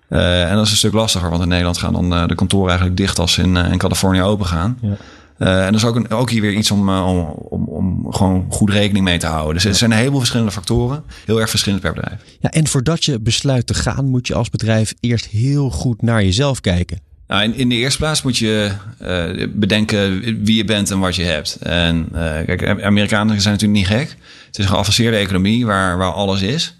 en 0.08 0.54
dat 0.54 0.64
is 0.64 0.70
een 0.70 0.76
stuk 0.76 0.92
lastiger, 0.92 1.30
want 1.30 1.42
in 1.42 1.48
Nederland 1.48 1.78
gaan 1.78 1.92
dan 1.92 2.28
de 2.28 2.34
kantoren 2.34 2.68
eigenlijk 2.68 2.96
dicht 2.96 3.18
als 3.18 3.32
ze 3.32 3.42
in, 3.42 3.56
in 3.56 3.78
Californië 3.78 4.22
open 4.22 4.46
gaan. 4.46 4.78
Ja. 4.80 4.96
En 5.38 5.72
dat 5.72 5.74
is 5.74 5.84
ook, 5.84 5.96
een, 5.96 6.10
ook 6.10 6.30
hier 6.30 6.40
weer 6.40 6.52
iets 6.52 6.70
om, 6.70 6.90
om, 6.90 7.18
om, 7.28 7.64
om, 7.68 8.12
gewoon 8.12 8.46
goed 8.48 8.70
rekening 8.70 9.04
mee 9.04 9.18
te 9.18 9.26
houden. 9.26 9.54
Dus 9.54 9.64
er 9.64 9.74
zijn 9.74 9.90
een 9.90 9.96
heleboel 9.96 10.18
verschillende 10.18 10.52
factoren. 10.52 11.04
Heel 11.24 11.40
erg 11.40 11.50
verschillend 11.50 11.82
per 11.82 11.92
bedrijf. 11.92 12.20
Ja, 12.40 12.50
en 12.50 12.66
voordat 12.66 13.04
je 13.04 13.20
besluit 13.20 13.66
te 13.66 13.74
gaan, 13.74 14.04
moet 14.04 14.26
je 14.26 14.34
als 14.34 14.50
bedrijf 14.50 14.94
eerst 15.00 15.26
heel 15.26 15.70
goed 15.70 16.02
naar 16.02 16.22
jezelf 16.22 16.60
kijken. 16.60 17.11
Nou, 17.26 17.52
in, 17.52 17.68
de 17.68 17.74
eerste 17.74 17.98
plaats 17.98 18.22
moet 18.22 18.38
je 18.38 18.70
uh, 19.02 19.46
bedenken 19.52 20.20
wie 20.44 20.56
je 20.56 20.64
bent 20.64 20.90
en 20.90 20.98
wat 20.98 21.16
je 21.16 21.22
hebt. 21.22 21.56
En 21.56 22.08
uh, 22.12 22.20
kijk, 22.46 22.82
Amerikanen 22.82 23.40
zijn 23.40 23.54
natuurlijk 23.54 23.80
niet 23.80 23.98
gek. 23.98 24.16
Het 24.46 24.58
is 24.58 24.64
een 24.64 24.70
geavanceerde 24.70 25.16
economie 25.16 25.66
waar, 25.66 25.98
waar 25.98 26.12
alles 26.12 26.42
is. 26.42 26.76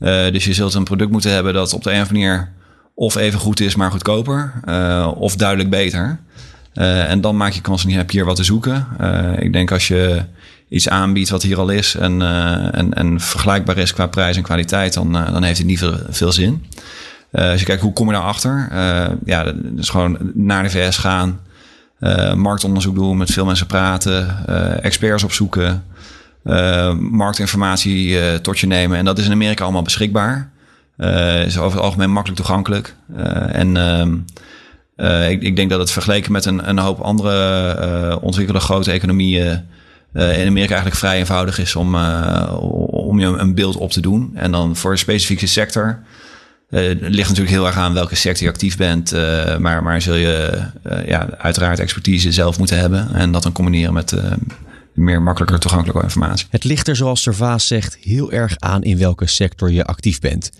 Uh, 0.00 0.30
dus 0.32 0.44
je 0.44 0.54
zult 0.54 0.74
een 0.74 0.84
product 0.84 1.10
moeten 1.10 1.30
hebben 1.30 1.54
dat 1.54 1.72
op 1.72 1.82
de 1.82 1.92
een 1.92 2.00
of 2.00 2.08
andere 2.08 2.26
manier 2.26 2.52
of 2.94 3.16
even 3.16 3.38
goed 3.38 3.60
is, 3.60 3.74
maar 3.74 3.90
goedkoper. 3.90 4.52
of 5.16 5.36
duidelijk 5.36 5.70
beter. 5.70 6.18
en 6.74 7.20
dan 7.20 7.36
maak 7.36 7.52
je 7.52 7.60
kans 7.60 7.84
niet, 7.84 7.96
heb 7.96 8.10
je 8.10 8.16
hier 8.16 8.26
wat 8.26 8.36
te 8.36 8.44
zoeken. 8.44 8.86
ik 9.38 9.52
denk 9.52 9.72
als 9.72 9.88
je 9.88 10.22
iets 10.68 10.88
aanbiedt 10.88 11.28
wat 11.28 11.42
hier 11.42 11.58
al 11.58 11.68
is 11.68 11.94
en, 11.94 12.22
en, 12.72 12.94
en 12.94 13.20
vergelijkbaar 13.20 13.78
is 13.78 13.92
qua 13.92 14.06
prijs 14.06 14.36
en 14.36 14.42
kwaliteit, 14.42 14.94
dan, 14.94 15.12
dan 15.12 15.42
heeft 15.42 15.58
het 15.58 15.66
niet 15.66 15.84
veel 16.08 16.32
zin. 16.32 16.64
Uh, 17.34 17.50
als 17.50 17.60
je 17.60 17.66
kijkt 17.66 17.82
hoe 17.82 17.92
kom 17.92 18.06
je 18.06 18.12
daarachter, 18.12 18.68
uh, 18.72 19.06
ja, 19.24 19.44
dat 19.44 19.54
is 19.76 19.88
gewoon 19.88 20.18
naar 20.34 20.62
de 20.62 20.70
VS 20.70 20.96
gaan, 20.96 21.40
uh, 22.00 22.34
marktonderzoek 22.34 22.94
doen, 22.94 23.16
met 23.16 23.30
veel 23.30 23.44
mensen 23.44 23.66
praten, 23.66 24.46
experts 24.82 25.24
opzoeken, 25.24 25.84
marktinformatie 26.98 28.40
tot 28.40 28.58
je 28.58 28.66
nemen. 28.66 28.98
En 28.98 29.04
dat 29.04 29.18
is 29.18 29.26
in 29.26 29.32
Amerika 29.32 29.64
allemaal 29.64 29.82
beschikbaar. 29.82 30.50
is 31.46 31.58
over 31.58 31.76
het 31.76 31.86
algemeen 31.86 32.10
makkelijk 32.10 32.40
toegankelijk. 32.40 32.94
en 33.48 33.76
ehm, 33.76 35.30
ik, 35.30 35.42
ik, 35.42 35.56
denk 35.56 35.70
dat 35.70 35.78
het 35.78 35.90
vergeleken 35.90 36.32
met 36.32 36.44
een, 36.44 36.68
een 36.68 36.78
hoop 36.78 37.00
andere 37.00 38.20
ontwikkelde 38.20 38.60
grote 38.60 38.90
economieën 38.90 39.64
in 40.12 40.46
Amerika 40.46 40.72
eigenlijk 40.72 40.96
vrij 40.96 41.18
eenvoudig 41.18 41.58
is 41.58 41.76
om, 41.76 41.96
om 42.90 43.20
je 43.20 43.26
een 43.26 43.54
beeld 43.54 43.76
op 43.76 43.90
te 43.90 44.00
doen. 44.00 44.30
En 44.34 44.50
dan 44.50 44.76
voor 44.76 44.90
een 44.90 44.98
specifieke 44.98 45.46
sector 45.46 45.86
uh, 45.86 46.13
het 46.80 47.00
ligt 47.00 47.28
natuurlijk 47.28 47.56
heel 47.56 47.66
erg 47.66 47.76
aan 47.76 47.94
welke 47.94 48.14
sector 48.14 48.44
je 48.44 48.52
actief 48.52 48.76
bent. 48.76 49.12
Uh, 49.12 49.56
maar, 49.56 49.82
maar 49.82 50.02
zul 50.02 50.14
je 50.14 50.62
uh, 50.86 51.06
ja, 51.06 51.28
uiteraard 51.38 51.78
expertise 51.78 52.32
zelf 52.32 52.58
moeten 52.58 52.78
hebben. 52.78 53.14
En 53.14 53.32
dat 53.32 53.42
dan 53.42 53.52
combineren 53.52 53.92
met 53.92 54.14
meer 54.94 55.22
makkelijker 55.22 55.58
toegankelijke 55.58 56.02
informatie. 56.02 56.46
Het 56.50 56.64
ligt 56.64 56.88
er, 56.88 56.96
zoals 56.96 57.22
Servaas 57.22 57.66
zegt, 57.66 57.96
heel 58.00 58.32
erg 58.32 58.58
aan 58.58 58.82
in 58.82 58.98
welke 58.98 59.26
sector 59.26 59.72
je 59.72 59.84
actief 59.84 60.20
bent. 60.20 60.50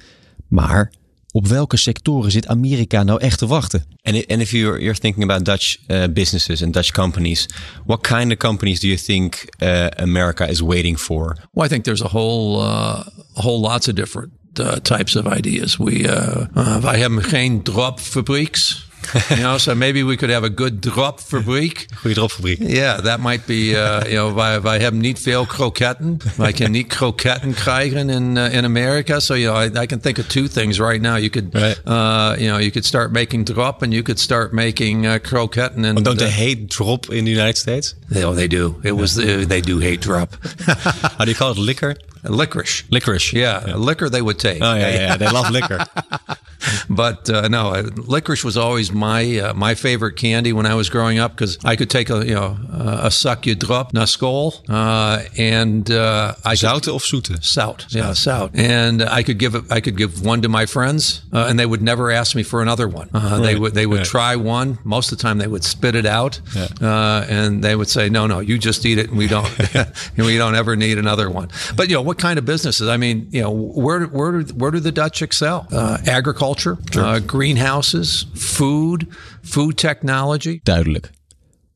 Maar 0.49 0.93
op 1.31 1.47
welke 1.47 1.77
sectoren 1.77 2.31
zit 2.31 2.47
Amerika 2.47 3.03
nou 3.03 3.21
echt 3.21 3.39
te 3.39 3.47
wachten? 3.47 3.85
And, 4.03 4.27
and 4.27 4.41
if 4.41 4.51
you're, 4.51 4.81
you're 4.81 4.99
thinking 4.99 5.25
about 5.25 5.45
Dutch 5.45 5.77
uh, 5.87 6.05
businesses 6.11 6.63
and 6.63 6.73
Dutch 6.73 6.91
companies, 6.93 7.49
what 7.85 8.01
kind 8.01 8.33
of 8.33 8.39
companies 8.39 8.81
do 8.81 8.87
you 8.87 8.99
think 8.99 9.45
uh, 9.63 9.87
America 9.87 10.47
is 10.47 10.61
waiting 10.61 10.99
for? 10.99 11.37
Well, 11.53 11.67
I 11.67 11.69
think 11.69 11.85
there's 11.85 12.03
a 12.03 12.09
whole, 12.09 12.63
uh, 12.63 13.03
whole 13.33 13.61
lots 13.61 13.89
of 13.89 13.95
different 13.95 14.31
uh, 14.59 14.73
types 14.83 15.17
of 15.17 15.27
ideas. 15.27 15.77
We 15.77 15.99
uh, 15.99 16.47
uh, 16.57 16.77
wij 16.77 16.99
hebben 16.99 17.23
geen 17.23 17.63
dropfabrieks. 17.63 18.85
you 19.31 19.43
know, 19.43 19.59
so 19.59 19.75
maybe 19.75 20.03
we 20.03 20.17
could 20.17 20.31
have 20.31 20.45
a 20.45 20.49
good 20.49 20.81
drop 20.81 21.21
fabriek. 21.21 21.87
Goede 22.03 22.15
dropfabriek. 22.15 22.59
Yeah, 22.61 23.01
that 23.01 23.21
might 23.21 23.47
be, 23.47 23.75
uh, 23.75 24.03
you 24.05 24.15
know, 24.15 24.35
wij, 24.35 24.61
wij 24.61 24.79
hebben 24.79 25.01
niet 25.01 25.19
veel 25.19 25.47
kroketten. 25.47 26.21
wij 26.37 26.53
kunnen 26.53 26.73
niet 26.73 26.87
kroketten 26.87 27.55
krijgen 27.55 28.11
in, 28.11 28.37
uh, 28.37 28.55
in 28.55 28.65
America. 28.65 29.21
So, 29.21 29.35
you 29.35 29.53
know, 29.53 29.77
I, 29.77 29.83
I, 29.83 29.87
can 29.87 30.01
think 30.01 30.19
of 30.19 30.27
two 30.27 30.49
things 30.49 30.79
right 30.79 31.01
now. 31.01 31.17
You 31.17 31.31
could, 31.31 31.55
right. 31.55 31.81
uh, 31.87 32.35
you 32.39 32.49
know, 32.49 32.59
you 32.59 32.71
could 32.71 32.87
start 32.87 33.13
making 33.13 33.45
drop 33.47 33.83
and 33.83 33.93
you 33.93 34.03
could 34.03 34.21
start 34.21 34.53
making 34.53 35.07
uh, 35.07 35.19
kroketten. 35.23 35.85
And, 35.85 35.99
oh, 35.99 36.03
don't 36.03 36.19
they 36.19 36.31
hate 36.31 36.67
drop 36.67 37.11
in 37.11 37.25
the 37.25 37.31
United 37.31 37.57
States? 37.57 37.95
Oh, 38.15 38.35
they 38.35 38.49
do. 38.49 38.81
It 38.83 38.93
was, 38.93 39.15
they 39.15 39.61
do 39.61 39.79
hate 39.79 40.01
drop. 40.01 40.37
How 41.19 41.25
do 41.25 41.31
you 41.31 41.37
call 41.37 41.51
it? 41.51 41.59
Liquor? 41.59 41.97
Licorice. 42.25 42.85
Licorice. 42.91 43.33
Yeah, 43.33 43.65
yeah. 43.67 43.77
liquor 43.77 44.09
they 44.09 44.23
would 44.23 44.39
take. 44.39 44.63
Oh, 44.63 44.75
yeah, 44.75 44.91
yeah. 44.91 45.17
They 45.17 45.29
love 45.29 45.51
liquor. 45.51 45.85
but 46.89 47.31
uh, 47.31 47.49
no, 47.49 47.71
licorice 48.07 48.45
was 48.45 48.57
always 48.57 48.93
my 48.93 49.39
uh, 49.39 49.55
my 49.55 49.75
favorite 49.75 50.17
candy 50.17 50.53
when 50.53 50.67
I 50.67 50.75
was 50.75 50.89
growing 50.89 51.19
up 51.19 51.33
because 51.33 51.59
I 51.65 51.77
could 51.77 51.91
take 51.91 52.11
a 52.11 52.25
you 52.27 52.35
know 52.35 52.57
a 52.71 53.11
suckje 53.11 53.57
drop 53.57 53.93
naar 53.93 54.09
school 54.09 54.55
uh, 54.69 55.23
and 55.37 55.91
uh, 55.91 56.35
I 56.45 56.55
zoute 56.57 56.93
of 56.93 57.03
zoete 57.03 57.37
zout 57.41 57.85
yeah 57.89 58.13
zout 58.13 58.51
and 58.55 59.03
I 59.03 59.23
could 59.23 59.39
give 59.39 59.55
it 59.55 59.65
I 59.71 59.81
could 59.81 59.97
give 59.97 60.25
one 60.25 60.41
to 60.43 60.49
my 60.49 60.67
friends 60.67 61.23
uh, 61.33 61.47
and 61.49 61.59
they 61.59 61.67
would 61.67 61.83
never 61.83 62.11
ask 62.11 62.35
me 62.35 62.43
for 62.43 62.63
another 62.63 62.89
one. 62.89 63.09
Uh, 63.15 63.19
right. 63.19 63.43
They 63.43 63.57
would 63.57 63.75
they 63.75 63.87
would 63.87 64.05
try 64.05 64.37
one. 64.37 64.79
Most 64.85 65.13
of 65.13 65.19
the 65.19 65.23
time 65.23 65.39
they 65.39 65.47
would 65.47 65.65
spit 65.65 65.95
it 65.95 66.07
out 66.07 66.41
yeah. 66.55 67.27
and 67.29 67.63
they 67.63 67.77
would 67.77 67.89
say 67.89 68.09
no 68.09 68.27
no 68.27 68.41
you 68.41 68.59
just 68.59 68.85
eat 68.87 68.99
it 68.99 69.09
and 69.09 69.19
we 69.19 69.27
don't 69.27 69.49
we 70.17 70.37
don't 70.37 70.55
ever 70.55 70.77
need 70.77 70.99
another 70.99 71.31
one. 71.31 71.49
But 71.77 71.89
you 71.89 71.95
know 71.95 72.03
what 72.03 72.19
kind 72.19 72.39
of 72.39 72.45
businesses? 72.45 72.89
I 72.89 72.97
mean 72.97 73.29
you 73.31 73.43
know 73.43 73.51
where 73.51 74.05
where 74.07 74.43
where 74.43 74.71
do 74.71 74.81
the 74.81 74.93
Dutch 74.93 75.23
excel? 75.23 75.67
agriculture, 76.07 76.64
sure. 76.91 77.23
greenhouses, 77.27 78.29
food 78.35 79.05
food 79.43 79.77
technology. 79.77 80.61
Duidelijk. 80.63 81.11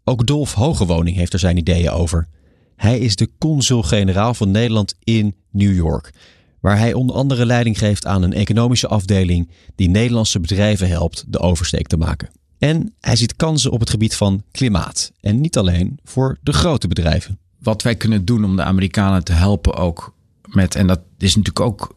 Ook 0.05 0.27
Dolf 0.27 0.55
Hogewoning 0.55 1.17
heeft 1.17 1.33
er 1.33 1.39
zijn 1.39 1.57
ideeën 1.57 1.91
over. 1.91 2.29
Hij 2.77 2.99
is 2.99 3.17
de 3.17 3.31
consul-generaal 3.39 4.35
van 4.35 4.51
Nederland 4.51 4.95
in 5.05 5.35
New 5.51 5.75
York, 5.75 6.13
waar 6.61 6.79
hij 6.79 6.93
onder 6.93 7.17
andere 7.17 7.47
leiding 7.47 7.79
geeft 7.79 8.07
aan 8.07 8.23
een 8.23 8.33
economische 8.33 8.89
afdeling 8.89 9.51
die 9.75 9.89
Nederlandse 9.89 10.41
bedrijven 10.41 10.89
helpt 10.89 11.25
de 11.29 11.39
oversteek 11.39 11.87
te 11.87 11.97
maken. 11.97 12.31
En 12.59 12.95
hij 13.01 13.17
ziet 13.17 13.37
kansen 13.37 13.71
op 13.71 13.81
het 13.81 13.91
gebied 13.91 14.17
van 14.17 14.43
klimaat. 14.51 15.13
En 15.21 15.41
niet 15.41 15.57
alleen 15.57 15.99
voor 16.05 16.39
de 16.43 16.53
grote 16.53 16.89
bedrijven. 16.89 17.39
Wat 17.59 17.83
wij 17.83 17.97
kunnen 17.97 18.25
doen 18.25 18.45
om 18.45 18.57
de 18.57 18.63
Amerikanen 18.63 19.25
te 19.25 19.33
helpen 19.33 19.75
ook 19.75 20.15
met, 20.45 20.75
en 20.75 20.87
dat 20.87 21.01
is 21.19 21.37
natuurlijk 21.37 21.67
ook, 21.67 21.97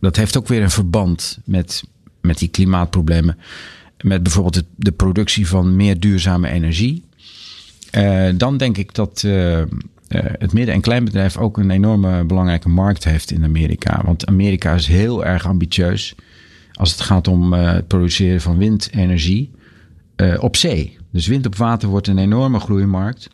dat 0.00 0.16
heeft 0.16 0.36
ook 0.36 0.48
weer 0.48 0.62
een 0.62 0.70
verband 0.70 1.38
met, 1.44 1.82
met 2.22 2.38
die 2.38 2.48
klimaatproblemen 2.48 3.38
met 4.02 4.22
bijvoorbeeld 4.22 4.64
de 4.76 4.92
productie 4.92 5.48
van 5.48 5.76
meer 5.76 6.00
duurzame 6.00 6.48
energie. 6.48 7.04
Uh, 7.96 8.28
dan 8.34 8.56
denk 8.56 8.76
ik 8.76 8.94
dat 8.94 9.22
uh, 9.26 9.58
uh, 9.58 9.64
het 10.08 10.52
midden- 10.52 10.74
en 10.74 10.80
kleinbedrijf 10.80 11.36
ook 11.36 11.58
een 11.58 11.70
enorme 11.70 12.24
belangrijke 12.24 12.68
markt 12.68 13.04
heeft 13.04 13.30
in 13.30 13.44
Amerika. 13.44 14.02
Want 14.04 14.26
Amerika 14.26 14.74
is 14.74 14.86
heel 14.86 15.24
erg 15.24 15.46
ambitieus 15.46 16.14
als 16.72 16.90
het 16.90 17.00
gaat 17.00 17.28
om 17.28 17.52
het 17.52 17.86
produceren 17.86 18.40
van 18.40 18.58
windenergie 18.58 19.50
op 20.38 20.56
zee. 20.56 20.96
Dus 21.10 21.26
wind 21.26 21.46
op 21.46 21.56
water 21.56 21.88
wordt 21.88 22.06
een 22.06 22.18
enorme 22.18 22.60
groeimarkt. 22.60 23.28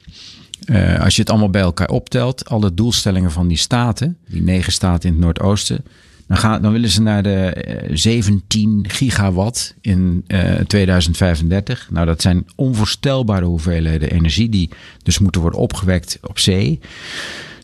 als 1.00 1.14
je 1.14 1.20
het 1.20 1.30
allemaal 1.30 1.50
bij 1.50 1.60
elkaar 1.60 1.88
optelt, 1.88 2.48
alle 2.48 2.74
doelstellingen 2.74 3.30
van 3.30 3.48
die 3.48 3.56
staten, 3.56 4.16
die 4.28 4.42
negen 4.42 4.72
staten 4.72 5.08
in 5.08 5.14
het 5.14 5.24
Noordoosten, 5.24 5.84
dan, 6.28 6.36
gaan, 6.36 6.62
dan 6.62 6.72
willen 6.72 6.88
ze 6.88 7.02
naar 7.02 7.22
de 7.22 7.64
17 7.92 8.78
eh, 8.82 8.90
gigawatt 8.92 9.74
in 9.80 10.24
uh, 10.26 10.58
eh, 10.60 10.66
2035. 10.66 11.88
Nou, 11.90 12.06
dat 12.06 12.22
zijn 12.22 12.46
onvoorstelbare 12.56 13.44
hoeveelheden 13.44 14.10
energie 14.10 14.48
die 14.48 14.70
dus 15.02 15.18
moeten 15.18 15.40
worden 15.40 15.60
opgewekt 15.60 16.18
op 16.22 16.38
zee. 16.38 16.80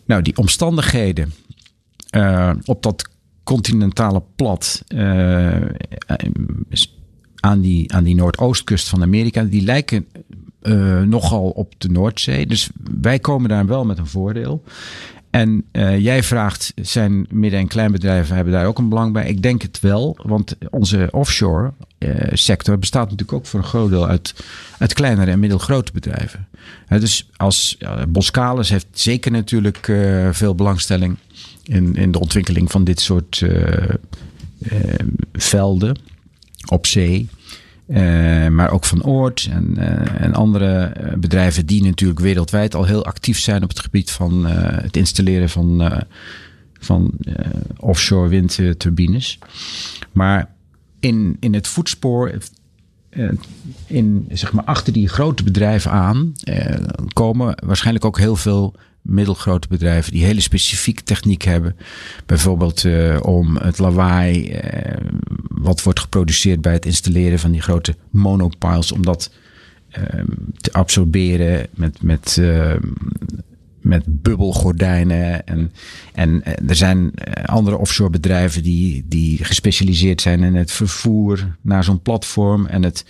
Nou, 0.04 0.22
die 0.22 0.36
omstandigheden 0.36 1.32
uh, 2.16 2.50
op 2.64 2.82
dat 2.82 3.08
continentale 3.42 4.22
plat 4.36 4.82
aan, 7.40 7.60
die, 7.60 7.92
aan 7.92 8.04
die 8.04 8.14
noordoostkust 8.14 8.88
van 8.88 9.02
Amerika, 9.02 9.42
die 9.42 9.62
lijken 9.62 10.06
nogal 11.06 11.50
op 11.50 11.74
de 11.78 11.88
Noordzee. 11.88 12.46
Dus 12.46 12.70
wij 13.00 13.18
komen 13.18 13.48
daar 13.48 13.66
wel 13.66 13.84
met 13.84 13.98
een 13.98 14.06
voordeel. 14.06 14.62
En 15.34 15.64
uh, 15.72 15.98
jij 15.98 16.22
vraagt, 16.22 16.72
zijn 16.76 17.26
midden- 17.30 17.60
en 17.60 17.66
kleinbedrijven 17.66 18.34
hebben 18.34 18.52
daar 18.52 18.66
ook 18.66 18.78
een 18.78 18.88
belang 18.88 19.12
bij? 19.12 19.28
Ik 19.28 19.42
denk 19.42 19.62
het 19.62 19.80
wel, 19.80 20.16
want 20.22 20.56
onze 20.70 21.08
offshore 21.10 21.72
uh, 21.98 22.10
sector 22.32 22.78
bestaat 22.78 23.04
natuurlijk 23.04 23.32
ook 23.32 23.46
voor 23.46 23.60
een 23.60 23.66
groot 23.66 23.90
deel 23.90 24.08
uit, 24.08 24.34
uit 24.78 24.92
kleinere 24.92 25.30
en 25.30 25.38
middelgrote 25.38 25.92
bedrijven. 25.92 26.48
Dus 26.88 27.30
als 27.36 27.78
Boskalis 28.08 28.68
heeft 28.68 28.86
zeker 28.92 29.30
natuurlijk 29.30 29.92
veel 30.30 30.54
belangstelling 30.54 31.16
in, 31.64 31.96
in 31.96 32.12
de 32.12 32.20
ontwikkeling 32.20 32.70
van 32.70 32.84
dit 32.84 33.00
soort 33.00 33.44
velden 35.32 35.96
op 36.66 36.86
zee. 36.86 37.28
Uh, 37.88 38.48
maar 38.48 38.70
ook 38.70 38.84
van 38.84 39.02
Oort 39.04 39.48
en, 39.50 39.74
uh, 39.78 40.22
en 40.22 40.34
andere 40.34 40.82
eh, 40.82 41.12
bedrijven 41.16 41.66
die 41.66 41.82
natuurlijk 41.82 42.20
wereldwijd 42.20 42.74
al 42.74 42.84
heel 42.84 43.04
actief 43.04 43.38
zijn 43.38 43.62
op 43.62 43.68
het 43.68 43.80
gebied 43.80 44.10
van 44.10 44.44
het 44.46 44.96
installeren 44.96 45.48
van, 45.48 45.92
van 46.80 47.12
offshore 47.76 48.28
windturbines. 48.28 49.38
Maar 50.12 50.50
in, 51.00 51.36
in 51.40 51.54
het 51.54 51.66
voetspoor 51.66 52.32
eh, 53.14 53.28
in, 53.86 54.26
zeg 54.30 54.52
maar, 54.52 54.64
achter 54.64 54.92
die 54.92 55.08
grote 55.08 55.42
bedrijven 55.42 55.90
aan 55.90 56.32
eh, 56.42 56.76
komen 57.12 57.56
waarschijnlijk 57.66 58.04
ook 58.04 58.18
heel 58.18 58.36
veel 58.36 58.74
middelgrote 59.02 59.68
bedrijven 59.68 60.12
die 60.12 60.24
hele 60.24 60.40
specifieke 60.40 61.02
techniek 61.02 61.42
hebben. 61.42 61.76
Bijvoorbeeld 62.26 62.84
om 63.22 63.56
het 63.56 63.78
lawaai 63.78 64.60
wat 65.64 65.82
wordt 65.82 66.00
geproduceerd 66.00 66.60
bij 66.60 66.72
het 66.72 66.86
installeren 66.86 67.38
van 67.38 67.50
die 67.50 67.60
grote 67.60 67.96
monopiles, 68.10 68.92
om 68.92 69.02
dat 69.02 69.30
uh, 69.98 70.24
te 70.56 70.72
absorberen 70.72 71.66
met, 71.74 72.02
met, 72.02 72.40
met 73.80 74.02
bubbelgordijnen. 74.06 75.46
En, 75.46 75.72
en 76.12 76.42
er 76.68 76.74
zijn 76.74 77.12
andere 77.44 77.76
offshore 77.76 78.10
bedrijven 78.10 78.62
die, 78.62 79.04
die 79.08 79.44
gespecialiseerd 79.44 80.20
zijn 80.20 80.42
in 80.42 80.54
het 80.54 80.72
vervoer 80.72 81.56
naar 81.60 81.84
zo'n 81.84 82.02
platform 82.02 82.66
en 82.66 82.82
het, 82.82 83.04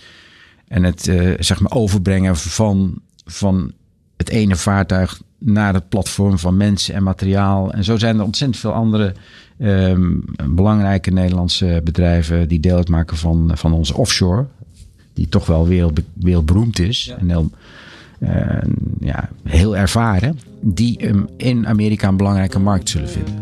en 0.67 0.83
het 0.83 1.01
zeg 1.39 1.59
maar 1.59 1.71
overbrengen 1.71 2.37
van, 2.37 3.01
van 3.25 3.73
het 4.17 4.29
ene 4.29 4.55
vaartuig 4.55 5.21
naar 5.37 5.73
het 5.73 5.89
platform 5.89 6.39
van 6.39 6.57
mensen 6.57 6.95
en 6.95 7.03
materiaal. 7.03 7.73
En 7.73 7.83
zo 7.83 7.97
zijn 7.97 8.17
er 8.17 8.23
ontzettend 8.23 8.59
veel 8.59 8.73
andere 8.73 9.13
um, 9.59 10.23
belangrijke 10.49 11.11
Nederlandse 11.11 11.81
bedrijven 11.83 12.47
die 12.47 12.59
deel 12.59 12.75
uitmaken 12.75 13.17
van, 13.17 13.51
van 13.53 13.73
onze 13.73 13.97
offshore. 13.97 14.45
Die 15.13 15.29
toch 15.29 15.45
wel 15.45 15.67
wereld, 15.67 15.99
wereldberoemd 16.13 16.79
is. 16.79 17.15
En 17.19 17.29
heel, 17.29 17.49
uh, 18.19 18.57
ja, 18.99 19.29
heel 19.43 19.77
ervaren. 19.77 20.39
Die 20.61 21.07
um, 21.07 21.27
in 21.37 21.67
Amerika 21.67 22.07
een 22.07 22.17
belangrijke 22.17 22.59
markt 22.59 22.89
zullen 22.89 23.09
vinden. 23.09 23.33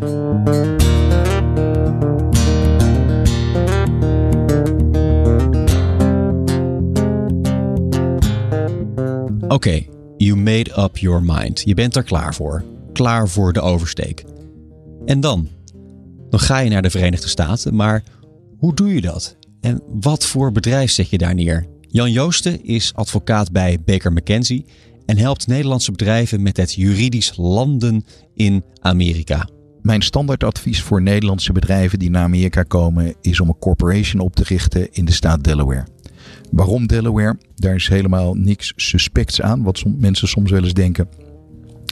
Oké, 9.40 9.54
okay, 9.54 9.88
You 10.16 10.36
made 10.36 10.70
up 10.78 10.98
your 10.98 11.22
mind. 11.22 11.62
Je 11.64 11.74
bent 11.74 11.96
er 11.96 12.02
klaar 12.02 12.34
voor. 12.34 12.64
Klaar 12.92 13.28
voor 13.28 13.52
de 13.52 13.60
oversteek. 13.60 14.24
En 15.04 15.20
dan? 15.20 15.48
Dan 16.34 16.42
ga 16.42 16.58
je 16.58 16.70
naar 16.70 16.82
de 16.82 16.90
Verenigde 16.90 17.28
Staten, 17.28 17.74
maar 17.74 18.02
hoe 18.58 18.74
doe 18.74 18.94
je 18.94 19.00
dat? 19.00 19.36
En 19.60 19.82
wat 20.00 20.26
voor 20.26 20.52
bedrijf 20.52 20.90
zet 20.90 21.10
je 21.10 21.18
daar 21.18 21.34
neer? 21.34 21.66
Jan 21.80 22.12
Joosten 22.12 22.64
is 22.64 22.94
advocaat 22.94 23.52
bij 23.52 23.78
Baker 23.84 24.12
McKenzie 24.12 24.64
en 25.06 25.16
helpt 25.16 25.46
Nederlandse 25.46 25.90
bedrijven 25.90 26.42
met 26.42 26.56
het 26.56 26.74
juridisch 26.74 27.32
landen 27.36 28.04
in 28.34 28.64
Amerika. 28.80 29.48
Mijn 29.82 30.02
standaardadvies 30.02 30.82
voor 30.82 31.02
Nederlandse 31.02 31.52
bedrijven 31.52 31.98
die 31.98 32.10
naar 32.10 32.24
Amerika 32.24 32.62
komen 32.62 33.14
is 33.20 33.40
om 33.40 33.48
een 33.48 33.58
corporation 33.58 34.20
op 34.20 34.36
te 34.36 34.44
richten 34.44 34.92
in 34.92 35.04
de 35.04 35.12
staat 35.12 35.44
Delaware. 35.44 35.86
Waarom 36.50 36.86
Delaware? 36.86 37.38
Daar 37.54 37.74
is 37.74 37.88
helemaal 37.88 38.34
niks 38.34 38.72
suspects 38.76 39.40
aan, 39.40 39.62
wat 39.62 39.84
mensen 39.98 40.28
soms 40.28 40.50
wel 40.50 40.62
eens 40.62 40.74
denken. 40.74 41.08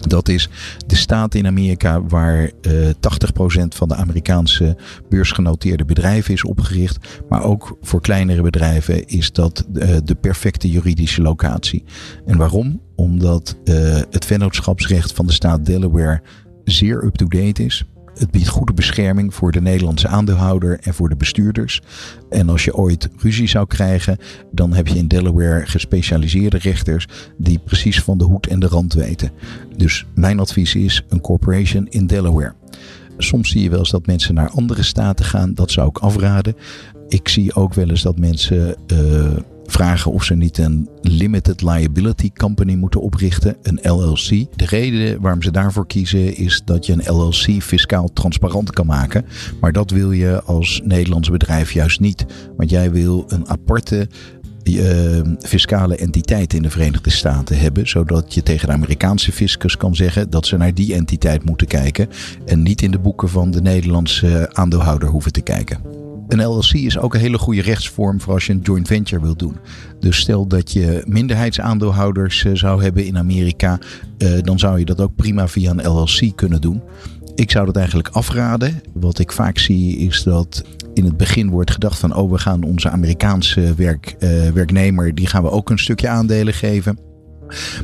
Dat 0.08 0.28
is 0.28 0.48
de 0.86 0.96
staat 0.96 1.34
in 1.34 1.46
Amerika 1.46 2.02
waar 2.02 2.50
uh, 2.62 2.88
eh, 2.88 2.94
80% 2.94 3.68
van 3.68 3.88
de 3.88 3.94
Amerikaanse 3.94 4.76
beursgenoteerde 5.08 5.84
bedrijven 5.84 6.34
is 6.34 6.44
opgericht. 6.44 7.22
Maar 7.28 7.42
ook 7.42 7.76
voor 7.80 8.00
kleinere 8.00 8.42
bedrijven 8.42 9.06
is 9.06 9.32
dat 9.32 9.66
uh, 9.72 9.96
de 10.04 10.14
perfecte 10.14 10.70
juridische 10.70 11.22
locatie. 11.22 11.84
En 12.26 12.36
waarom? 12.36 12.80
Omdat 12.96 13.56
uh, 13.64 13.74
het 14.10 14.24
vennootschapsrecht 14.24 15.12
van 15.12 15.26
de 15.26 15.32
staat 15.32 15.66
Delaware 15.66 16.22
zeer 16.64 17.04
up-to-date 17.04 17.64
is. 17.64 17.84
Het 18.14 18.30
biedt 18.30 18.48
goede 18.48 18.72
bescherming 18.72 19.34
voor 19.34 19.52
de 19.52 19.60
Nederlandse 19.60 20.08
aandeelhouder 20.08 20.78
en 20.80 20.94
voor 20.94 21.08
de 21.08 21.16
bestuurders. 21.16 21.80
En 22.30 22.48
als 22.48 22.64
je 22.64 22.74
ooit 22.74 23.08
ruzie 23.16 23.48
zou 23.48 23.66
krijgen, 23.66 24.18
dan 24.50 24.72
heb 24.72 24.88
je 24.88 24.98
in 24.98 25.08
Delaware 25.08 25.66
gespecialiseerde 25.66 26.58
rechters 26.58 27.08
die 27.36 27.58
precies 27.58 28.00
van 28.00 28.18
de 28.18 28.24
hoed 28.24 28.46
en 28.46 28.60
de 28.60 28.66
rand 28.66 28.92
weten. 28.92 29.30
Dus 29.76 30.06
mijn 30.14 30.40
advies 30.40 30.74
is 30.74 31.04
een 31.08 31.20
corporation 31.20 31.86
in 31.90 32.06
Delaware. 32.06 32.54
Soms 33.16 33.50
zie 33.50 33.62
je 33.62 33.70
wel 33.70 33.78
eens 33.78 33.90
dat 33.90 34.06
mensen 34.06 34.34
naar 34.34 34.50
andere 34.50 34.82
staten 34.82 35.24
gaan. 35.24 35.54
Dat 35.54 35.70
zou 35.70 35.88
ik 35.88 35.98
afraden. 35.98 36.56
Ik 37.08 37.28
zie 37.28 37.54
ook 37.54 37.74
wel 37.74 37.88
eens 37.88 38.02
dat 38.02 38.18
mensen 38.18 38.76
uh, 38.92 39.36
vragen 39.66 40.12
of 40.12 40.24
ze 40.24 40.34
niet 40.34 40.58
een 40.58 40.88
limited 41.00 41.62
liability 41.62 42.32
company 42.32 42.74
moeten 42.74 43.00
oprichten, 43.00 43.56
een 43.62 43.78
LLC. 43.82 44.28
De 44.56 44.66
reden 44.66 45.20
waarom 45.20 45.42
ze 45.42 45.50
daarvoor 45.50 45.86
kiezen 45.86 46.36
is 46.36 46.62
dat 46.64 46.86
je 46.86 46.92
een 46.92 47.14
LLC 47.14 47.62
fiscaal 47.62 48.12
transparant 48.12 48.70
kan 48.70 48.86
maken. 48.86 49.24
Maar 49.60 49.72
dat 49.72 49.90
wil 49.90 50.12
je 50.12 50.42
als 50.42 50.80
Nederlands 50.84 51.30
bedrijf 51.30 51.72
juist 51.72 52.00
niet. 52.00 52.26
Want 52.56 52.70
jij 52.70 52.90
wil 52.90 53.24
een 53.28 53.48
aparte 53.48 54.08
uh, 54.64 55.20
fiscale 55.38 55.96
entiteit 55.96 56.54
in 56.54 56.62
de 56.62 56.70
Verenigde 56.70 57.10
Staten 57.10 57.58
hebben, 57.58 57.88
zodat 57.88 58.34
je 58.34 58.42
tegen 58.42 58.66
de 58.66 58.72
Amerikaanse 58.74 59.32
fiscus 59.32 59.76
kan 59.76 59.94
zeggen 59.94 60.30
dat 60.30 60.46
ze 60.46 60.56
naar 60.56 60.74
die 60.74 60.94
entiteit 60.94 61.44
moeten 61.44 61.66
kijken 61.66 62.08
en 62.46 62.62
niet 62.62 62.82
in 62.82 62.90
de 62.90 62.98
boeken 62.98 63.28
van 63.28 63.50
de 63.50 63.60
Nederlandse 63.60 64.50
aandeelhouder 64.52 65.08
hoeven 65.08 65.32
te 65.32 65.40
kijken. 65.40 66.02
Een 66.32 66.44
LLC 66.44 66.72
is 66.72 66.98
ook 66.98 67.14
een 67.14 67.20
hele 67.20 67.38
goede 67.38 67.62
rechtsvorm 67.62 68.20
voor 68.20 68.32
als 68.34 68.46
je 68.46 68.52
een 68.52 68.60
joint 68.60 68.86
venture 68.86 69.20
wilt 69.20 69.38
doen. 69.38 69.56
Dus 70.00 70.16
stel 70.16 70.46
dat 70.46 70.72
je 70.72 71.02
minderheidsaandeelhouders 71.06 72.44
eh, 72.44 72.54
zou 72.54 72.82
hebben 72.82 73.04
in 73.04 73.18
Amerika, 73.18 73.78
eh, 74.18 74.30
dan 74.42 74.58
zou 74.58 74.78
je 74.78 74.84
dat 74.84 75.00
ook 75.00 75.16
prima 75.16 75.48
via 75.48 75.70
een 75.70 75.86
LLC 75.86 76.36
kunnen 76.36 76.60
doen. 76.60 76.82
Ik 77.34 77.50
zou 77.50 77.66
dat 77.66 77.76
eigenlijk 77.76 78.08
afraden. 78.08 78.80
Wat 78.92 79.18
ik 79.18 79.32
vaak 79.32 79.58
zie 79.58 79.96
is 79.96 80.22
dat 80.22 80.64
in 80.94 81.04
het 81.04 81.16
begin 81.16 81.50
wordt 81.50 81.70
gedacht 81.70 81.98
van 81.98 82.14
oh 82.14 82.30
we 82.30 82.38
gaan 82.38 82.62
onze 82.62 82.90
Amerikaanse 82.90 83.74
werk, 83.74 84.16
uh, 84.18 84.48
werknemer 84.48 85.14
die 85.14 85.26
gaan 85.26 85.42
we 85.42 85.50
ook 85.50 85.70
een 85.70 85.78
stukje 85.78 86.08
aandelen 86.08 86.54
geven. 86.54 87.11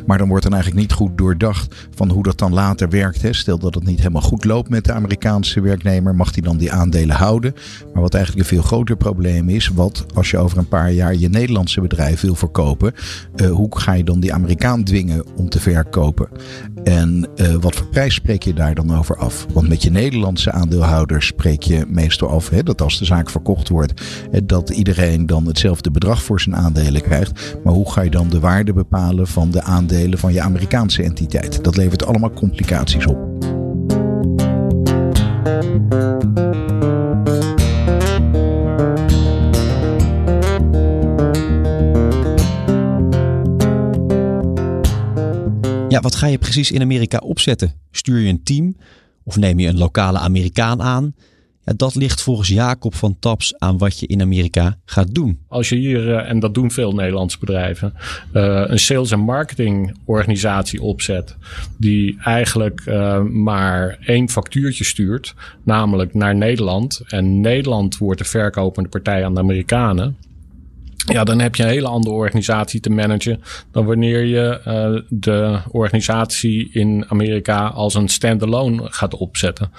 Maar 0.06 0.18
dan 0.18 0.28
wordt 0.28 0.44
er 0.44 0.52
eigenlijk 0.52 0.80
niet 0.82 0.92
goed 0.92 1.18
doordacht 1.18 1.74
van 1.94 2.10
hoe 2.10 2.22
dat 2.22 2.38
dan 2.38 2.52
later 2.52 2.88
werkt. 2.88 3.22
Hè. 3.22 3.32
Stel 3.32 3.58
dat 3.58 3.74
het 3.74 3.84
niet 3.84 3.98
helemaal 3.98 4.22
goed 4.22 4.44
loopt 4.44 4.68
met 4.68 4.84
de 4.84 4.92
Amerikaanse 4.92 5.60
werknemer, 5.60 6.14
mag 6.14 6.32
die 6.32 6.42
dan 6.42 6.56
die 6.56 6.72
aandelen 6.72 7.16
houden? 7.16 7.54
Maar 7.92 8.02
wat 8.02 8.14
eigenlijk 8.14 8.44
een 8.44 8.56
veel 8.56 8.66
groter 8.66 8.96
probleem 8.96 9.48
is, 9.48 9.68
wat 9.68 10.06
als 10.14 10.30
je 10.30 10.38
over 10.38 10.58
een 10.58 10.68
paar 10.68 10.92
jaar 10.92 11.14
je 11.14 11.28
Nederlandse 11.28 11.80
bedrijf 11.80 12.20
wil 12.20 12.34
verkopen, 12.34 12.94
uh, 13.36 13.50
hoe 13.50 13.78
ga 13.78 13.92
je 13.92 14.04
dan 14.04 14.20
die 14.20 14.32
Amerikaan 14.32 14.84
dwingen 14.84 15.24
om 15.36 15.48
te 15.48 15.60
verkopen? 15.60 16.28
En 16.84 17.28
uh, 17.36 17.54
wat 17.54 17.76
voor 17.76 17.86
prijs 17.86 18.14
spreek 18.14 18.42
je 18.42 18.54
daar 18.54 18.74
dan 18.74 18.98
over 18.98 19.16
af? 19.16 19.46
Want 19.52 19.68
met 19.68 19.82
je 19.82 19.90
Nederlandse 19.90 20.52
aandeelhouders 20.52 21.26
spreek 21.26 21.62
je 21.62 21.84
meestal 21.88 22.28
af 22.28 22.48
hè, 22.48 22.62
dat 22.62 22.80
als 22.82 22.98
de 22.98 23.04
zaak 23.04 23.30
verkocht 23.30 23.68
wordt, 23.68 24.02
dat 24.44 24.70
iedereen 24.70 25.26
dan 25.26 25.46
hetzelfde 25.46 25.90
bedrag 25.90 26.22
voor 26.22 26.40
zijn 26.40 26.56
aandelen 26.56 27.02
krijgt. 27.02 27.56
Maar 27.64 27.72
hoe 27.72 27.92
ga 27.92 28.00
je 28.00 28.10
dan 28.10 28.28
de 28.28 28.40
waarde 28.40 28.72
bepalen 28.72 29.26
van 29.26 29.50
de 29.50 29.62
aandelen 29.62 30.18
van 30.18 30.32
je 30.32 30.40
Amerikaanse 30.40 31.02
entiteit. 31.02 31.64
Dat 31.64 31.76
levert 31.76 32.06
allemaal 32.06 32.32
complicaties 32.32 33.06
op. 33.06 33.18
Ja, 45.98 46.04
wat 46.04 46.14
ga 46.14 46.26
je 46.26 46.38
precies 46.38 46.70
in 46.70 46.82
Amerika 46.82 47.18
opzetten? 47.18 47.72
Stuur 47.90 48.18
je 48.18 48.28
een 48.28 48.42
team 48.42 48.76
of 49.24 49.36
neem 49.36 49.58
je 49.58 49.68
een 49.68 49.78
lokale 49.78 50.18
Amerikaan 50.18 50.82
aan? 50.82 51.14
dat 51.76 51.94
ligt 51.94 52.22
volgens 52.22 52.48
Jacob 52.48 52.94
van 52.94 53.16
Taps 53.18 53.58
aan 53.58 53.78
wat 53.78 53.98
je 53.98 54.06
in 54.06 54.20
Amerika 54.20 54.78
gaat 54.84 55.14
doen. 55.14 55.38
Als 55.48 55.68
je 55.68 55.76
hier, 55.76 56.14
eh, 56.14 56.30
en 56.30 56.38
dat 56.38 56.54
doen 56.54 56.70
veel 56.70 56.92
Nederlandse 56.92 57.38
bedrijven, 57.38 57.92
uh, 58.32 58.64
een 58.66 58.78
sales- 58.78 59.10
en 59.10 59.20
marketing 59.20 59.96
organisatie 60.04 60.82
opzet. 60.82 61.36
die 61.76 62.18
eigenlijk 62.24 62.82
uh, 62.86 63.20
maar 63.20 63.98
één 64.00 64.28
factuurtje 64.28 64.84
stuurt, 64.84 65.34
namelijk 65.62 66.14
naar 66.14 66.34
Nederland. 66.34 67.02
En 67.08 67.40
Nederland 67.40 67.98
wordt 67.98 68.18
de 68.18 68.26
verkopende 68.26 68.88
partij 68.88 69.24
aan 69.24 69.34
de 69.34 69.40
Amerikanen. 69.40 70.16
Ja, 71.06 71.24
dan 71.24 71.38
heb 71.38 71.54
je 71.54 71.62
een 71.62 71.68
hele 71.68 71.88
andere 71.88 72.14
organisatie 72.14 72.80
te 72.80 72.90
managen 72.90 73.42
dan 73.70 73.86
wanneer 73.86 74.24
je 74.24 74.60
uh, 74.66 75.02
de 75.08 75.58
organisatie 75.70 76.70
in 76.72 77.04
Amerika 77.08 77.66
als 77.66 77.94
een 77.94 78.08
standalone 78.08 78.82
gaat 78.84 79.14
opzetten. 79.14 79.70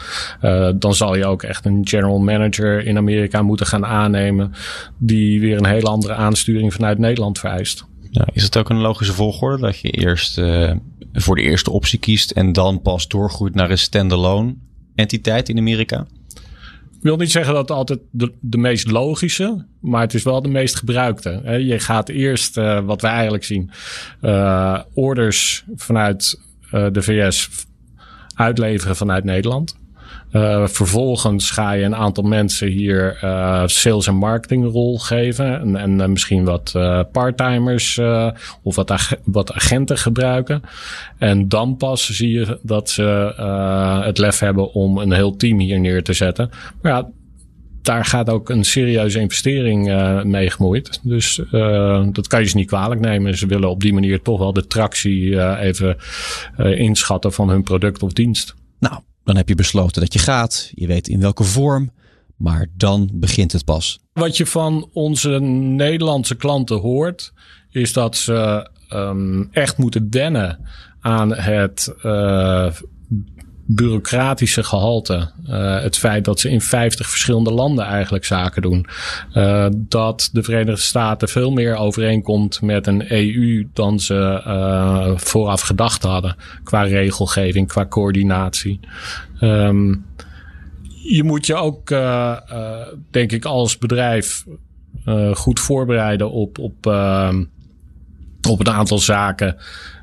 Uh, 0.41 0.69
dan 0.75 0.93
zal 0.93 1.15
je 1.15 1.25
ook 1.25 1.43
echt 1.43 1.65
een 1.65 1.87
general 1.87 2.19
manager 2.19 2.85
in 2.85 2.97
Amerika 2.97 3.41
moeten 3.41 3.65
gaan 3.65 3.85
aannemen 3.85 4.53
die 4.97 5.39
weer 5.39 5.57
een 5.57 5.65
hele 5.65 5.89
andere 5.89 6.13
aansturing 6.13 6.73
vanuit 6.73 6.97
Nederland 6.97 7.39
vereist. 7.39 7.85
Is 8.33 8.43
het 8.43 8.57
ook 8.57 8.69
een 8.69 8.81
logische 8.81 9.13
volgorde 9.13 9.61
dat 9.61 9.79
je 9.79 9.89
eerst 9.89 10.37
uh, 10.37 10.71
voor 11.13 11.35
de 11.35 11.41
eerste 11.41 11.71
optie 11.71 11.99
kiest 11.99 12.31
en 12.31 12.53
dan 12.53 12.81
pas 12.81 13.07
doorgroeit 13.07 13.55
naar 13.55 13.71
een 13.71 13.77
standalone 13.77 14.55
entiteit 14.95 15.49
in 15.49 15.57
Amerika? 15.57 16.07
Wil 17.01 17.17
niet 17.17 17.31
zeggen 17.31 17.53
dat 17.53 17.61
het 17.61 17.77
altijd 17.77 17.99
de, 18.11 18.33
de 18.39 18.57
meest 18.57 18.91
logische, 18.91 19.65
maar 19.79 20.01
het 20.01 20.13
is 20.13 20.23
wel 20.23 20.41
de 20.41 20.49
meest 20.49 20.75
gebruikte. 20.75 21.41
Je 21.65 21.79
gaat 21.79 22.09
eerst, 22.09 22.57
uh, 22.57 22.79
wat 22.79 23.01
we 23.01 23.07
eigenlijk 23.07 23.43
zien, 23.43 23.71
uh, 24.21 24.79
orders 24.93 25.63
vanuit 25.75 26.39
uh, 26.73 26.87
de 26.91 27.01
VS 27.01 27.49
uitleveren 28.33 28.95
vanuit 28.95 29.23
Nederland. 29.23 29.77
Uh, 30.31 30.67
vervolgens 30.67 31.51
ga 31.51 31.71
je 31.71 31.83
een 31.83 31.95
aantal 31.95 32.23
mensen 32.23 32.67
hier 32.67 33.19
uh, 33.23 33.63
sales- 33.65 34.07
en 34.07 34.15
marketingrol 34.15 34.97
geven. 34.97 35.59
En, 35.59 35.75
en 35.75 35.99
uh, 35.99 36.05
misschien 36.05 36.43
wat 36.43 36.71
parttimers 37.11 37.99
of 38.63 38.75
wat, 38.75 39.17
wat 39.23 39.53
agenten 39.53 39.97
gebruiken. 39.97 40.61
En 41.17 41.47
dan 41.47 41.77
pas 41.77 42.09
zie 42.09 42.31
je 42.31 42.59
dat 42.61 42.89
ze 42.89 43.33
het 44.03 44.17
lef 44.17 44.39
hebben 44.39 44.73
om 44.73 44.97
een 44.97 45.11
heel 45.11 45.35
team 45.35 45.59
hier 45.59 45.79
neer 45.79 46.03
te 46.03 46.13
zetten. 46.13 46.49
Maar 46.81 46.91
ja, 46.91 47.09
daar 47.81 48.05
gaat 48.05 48.29
ook 48.29 48.49
een 48.49 48.63
serieuze 48.63 49.19
investering 49.19 49.93
mee 50.23 50.49
gemoeid. 50.49 50.99
Dus 51.03 51.41
dat 52.11 52.27
kan 52.27 52.39
je 52.39 52.47
ze 52.47 52.57
niet 52.57 52.67
kwalijk 52.67 53.01
nemen. 53.01 53.37
Ze 53.37 53.47
willen 53.47 53.69
op 53.69 53.81
die 53.81 53.93
manier 53.93 54.21
toch 54.21 54.39
wel 54.39 54.53
de 54.53 54.67
tractie 54.67 55.57
even 55.59 55.97
inschatten 56.57 57.33
van 57.33 57.49
hun 57.49 57.63
product 57.63 58.03
of 58.03 58.13
dienst. 58.13 58.55
Nou, 58.79 58.99
dan 59.29 59.37
heb 59.37 59.49
je 59.49 59.55
besloten 59.55 60.01
dat 60.01 60.13
je 60.13 60.19
gaat. 60.19 60.71
Je 60.73 60.87
weet 60.87 61.07
in 61.07 61.19
welke 61.19 61.43
vorm. 61.43 61.91
Maar 62.35 62.67
dan 62.77 63.09
begint 63.13 63.51
het 63.51 63.65
pas. 63.65 63.99
Wat 64.13 64.37
je 64.37 64.45
van 64.45 64.89
onze 64.93 65.29
Nederlandse 65.39 66.35
klanten 66.35 66.77
hoort, 66.77 67.33
is 67.69 67.93
dat 67.93 68.15
ze 68.15 68.69
um, 68.93 69.49
echt 69.51 69.77
moeten 69.77 70.07
wennen 70.09 70.59
aan 70.99 71.33
het 71.33 71.93
bureaucratische 73.71 74.63
gehalte. 74.63 75.31
Uh, 75.49 75.81
het 75.81 75.97
feit 75.97 76.25
dat 76.25 76.39
ze 76.39 76.49
in 76.49 76.61
50 76.61 77.09
verschillende 77.09 77.51
landen 77.51 77.85
eigenlijk 77.85 78.25
zaken 78.25 78.61
doen. 78.61 78.85
Uh, 79.33 79.67
dat 79.75 80.29
de 80.31 80.43
Verenigde 80.43 80.81
Staten 80.81 81.29
veel 81.29 81.51
meer 81.51 81.75
overeenkomt 81.75 82.61
met 82.61 82.87
een 82.87 83.11
EU 83.11 83.67
dan 83.73 83.99
ze 83.99 84.43
uh, 84.47 85.17
vooraf 85.17 85.61
gedacht 85.61 86.03
hadden. 86.03 86.35
Qua 86.63 86.81
regelgeving, 86.81 87.67
qua 87.67 87.85
coördinatie. 87.85 88.79
Um, 89.41 90.05
je 91.03 91.23
moet 91.23 91.45
je 91.45 91.55
ook, 91.55 91.89
denk 93.11 93.31
ik, 93.31 93.45
als 93.45 93.77
bedrijf 93.77 94.45
goed 95.33 95.59
voorbereiden 95.59 96.31
op, 96.31 96.57
op, 96.57 96.85
op 98.47 98.59
een 98.59 98.69
aantal 98.69 98.99
zaken. 98.99 99.55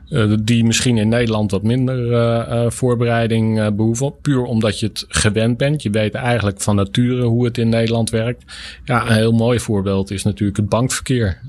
Uh, 0.09 0.35
die 0.42 0.64
misschien 0.64 0.99
in 0.99 1.09
Nederland 1.09 1.51
wat 1.51 1.62
minder 1.62 1.99
uh, 1.99 2.64
uh, 2.64 2.71
voorbereiding 2.71 3.75
behoeven. 3.77 4.14
Puur 4.23 4.42
omdat 4.42 4.81
je 4.81 4.87
het 4.87 5.05
gewend 5.09 5.57
bent. 5.57 5.83
Je 5.83 5.90
weet 5.90 6.14
eigenlijk 6.14 6.61
van 6.61 6.77
nature 6.77 7.23
hoe 7.23 7.45
het 7.45 7.59
in 7.59 7.69
Nederland 7.69 8.11
werkt. 8.11 8.45
Ja, 8.85 9.07
een 9.07 9.14
heel 9.14 9.33
mooi 9.33 9.61
voorbeeld 9.61 10.11
is 10.11 10.23
natuurlijk 10.23 10.57
het 10.57 10.69
bankverkeer. 10.69 11.40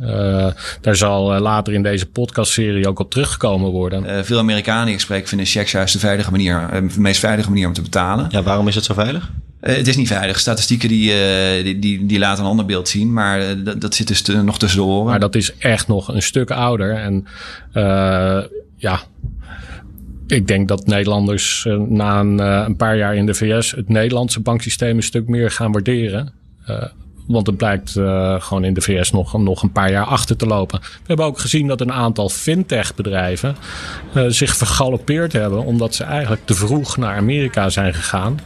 daar 0.81 0.95
zal 0.95 1.39
later 1.39 1.73
in 1.73 1.83
deze 1.83 2.05
podcastserie 2.05 2.87
ook 2.87 2.99
op 2.99 3.09
teruggekomen 3.09 3.71
worden. 3.71 4.25
veel 4.25 4.39
Amerikanen 4.39 4.85
die 4.85 4.93
ik 4.93 4.99
spreek 4.99 5.27
vinden 5.27 5.47
checks 5.47 5.71
juist 5.71 5.93
de 5.93 5.99
veilige 5.99 6.31
manier, 6.31 6.67
de 6.71 6.99
meest 6.99 7.19
veilige 7.19 7.49
manier 7.49 7.67
om 7.67 7.73
te 7.73 7.81
betalen. 7.81 8.25
Ja, 8.29 8.43
waarom 8.43 8.67
is 8.67 8.75
het 8.75 8.83
zo 8.83 8.93
veilig? 8.93 9.31
Uh, 9.61 9.75
het 9.75 9.87
is 9.87 9.95
niet 9.95 10.07
veilig. 10.07 10.39
Statistieken 10.39 10.89
die, 10.89 11.11
uh, 11.11 11.63
die, 11.63 11.79
die, 11.79 12.05
die, 12.05 12.19
laten 12.19 12.43
een 12.43 12.49
ander 12.49 12.65
beeld 12.65 12.87
zien, 12.87 13.13
maar 13.13 13.41
uh, 13.41 13.71
dat, 13.77 13.95
zit 13.95 14.07
dus 14.07 14.21
nog 14.25 14.59
tussen 14.59 14.79
de 14.79 14.85
oren. 14.85 15.05
Maar 15.05 15.19
dat 15.19 15.35
is 15.35 15.57
echt 15.57 15.87
nog 15.87 16.07
een 16.07 16.21
stuk 16.21 16.51
ouder. 16.51 16.95
En 16.95 17.25
ja, 18.75 19.01
ik 20.27 20.47
denk 20.47 20.67
dat 20.67 20.85
Nederlanders 20.85 21.67
na 21.87 22.19
een, 22.19 22.39
een, 22.39 22.75
paar 22.75 22.97
jaar 22.97 23.15
in 23.15 23.25
de 23.25 23.33
VS 23.33 23.71
het 23.71 23.89
Nederlandse 23.89 24.39
banksysteem 24.39 24.97
een 24.97 25.03
stuk 25.03 25.27
meer 25.27 25.51
gaan 25.51 25.71
waarderen. 25.71 26.33
Want 27.27 27.47
het 27.47 27.57
blijkt 27.57 27.95
uh, 27.95 28.41
gewoon 28.41 28.63
in 28.63 28.73
de 28.73 28.81
VS 28.81 29.11
nog, 29.11 29.37
nog 29.37 29.63
een 29.63 29.71
paar 29.71 29.91
jaar 29.91 30.05
achter 30.05 30.37
te 30.37 30.45
lopen. 30.45 30.79
We 30.81 31.03
hebben 31.05 31.25
ook 31.25 31.39
gezien 31.39 31.67
dat 31.67 31.81
een 31.81 31.91
aantal 31.91 32.29
fintech-bedrijven 32.29 33.55
uh, 34.15 34.25
zich 34.27 34.55
vergalopeerd 34.55 35.33
hebben. 35.33 35.65
Omdat 35.65 35.95
ze 35.95 36.03
eigenlijk 36.03 36.45
te 36.45 36.53
vroeg 36.53 36.97
naar 36.97 37.15
Amerika 37.17 37.69
zijn 37.69 37.93
gegaan. 37.93 38.39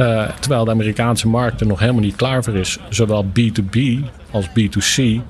Uh, 0.00 0.28
terwijl 0.40 0.64
de 0.64 0.70
Amerikaanse 0.70 1.28
markt 1.28 1.60
er 1.60 1.66
nog 1.66 1.78
helemaal 1.78 2.02
niet 2.02 2.16
klaar 2.16 2.44
voor 2.44 2.56
is. 2.56 2.78
Zowel 2.88 3.24
B2B 3.24 3.80
als 4.30 4.48
B2C 4.48 5.20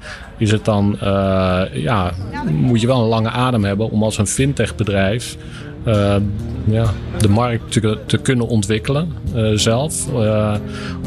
is 0.42 0.50
het 0.50 0.64
dan, 0.64 0.96
ja, 1.72 2.12
moet 2.50 2.80
je 2.80 2.86
wel 2.86 3.00
een 3.00 3.08
lange 3.08 3.30
adem 3.30 3.64
hebben 3.64 3.90
om 3.90 4.02
als 4.02 4.18
een 4.18 4.26
fintech-bedrijf 4.26 5.36
uh, 5.86 6.16
ja, 6.64 6.92
de 7.18 7.28
markt 7.28 7.72
te, 8.06 8.18
kunnen 8.22 8.48
ontwikkelen 8.48 9.12
uh, 9.34 9.58
zelf. 9.58 10.06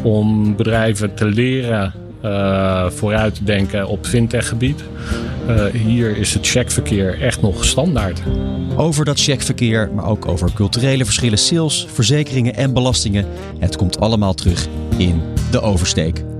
Om 0.03 0.55
bedrijven 0.55 1.13
te 1.13 1.25
leren 1.25 1.93
vooruit 2.87 3.35
te 3.35 3.43
denken 3.43 3.87
op 3.87 4.05
fintech-gebied. 4.05 4.83
hier 5.71 6.17
is 6.17 6.33
het 6.33 6.47
checkverkeer 6.47 7.21
echt 7.21 7.41
nog 7.41 7.65
standaard. 7.65 8.21
Over 8.75 9.05
dat 9.05 9.21
checkverkeer, 9.21 9.89
maar 9.95 10.05
ook 10.05 10.27
over 10.27 10.53
culturele 10.53 11.05
verschillen, 11.05 11.37
sales, 11.37 11.87
verzekeringen 11.93 12.55
en 12.55 12.73
belastingen. 12.73 13.25
Het 13.59 13.75
komt 13.75 13.99
allemaal 13.99 14.33
terug 14.33 14.67
in 14.97 15.21
de 15.51 15.61
oversteek. 15.61 16.34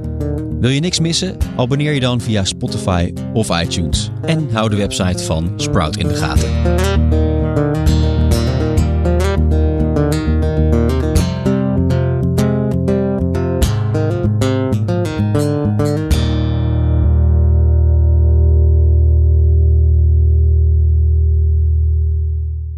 Wil 0.60 0.70
je 0.70 0.80
niks 0.80 1.00
missen? 1.00 1.38
Abonneer 1.56 1.94
je 1.94 2.00
dan 2.00 2.22
via 2.22 2.44
Spotify 2.44 3.14
of 3.34 3.62
iTunes. 3.62 4.12
En 4.22 4.50
hou 4.52 4.70
de 4.70 4.76
website 4.76 5.24
van 5.24 5.54
Sprout 5.56 5.98
in 5.98 6.08
de 6.08 6.16
gaten. 6.16 6.50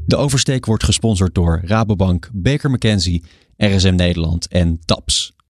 De 0.05 0.15
oversteek 0.15 0.65
wordt 0.65 0.83
gesponsord 0.83 1.35
door 1.35 1.61
Rabobank, 1.65 2.29
Baker 2.33 2.71
McKenzie, 2.71 3.23
RSM 3.57 3.95
Nederland 3.95 4.47
en 4.47 4.79
TAPS. 4.85 5.36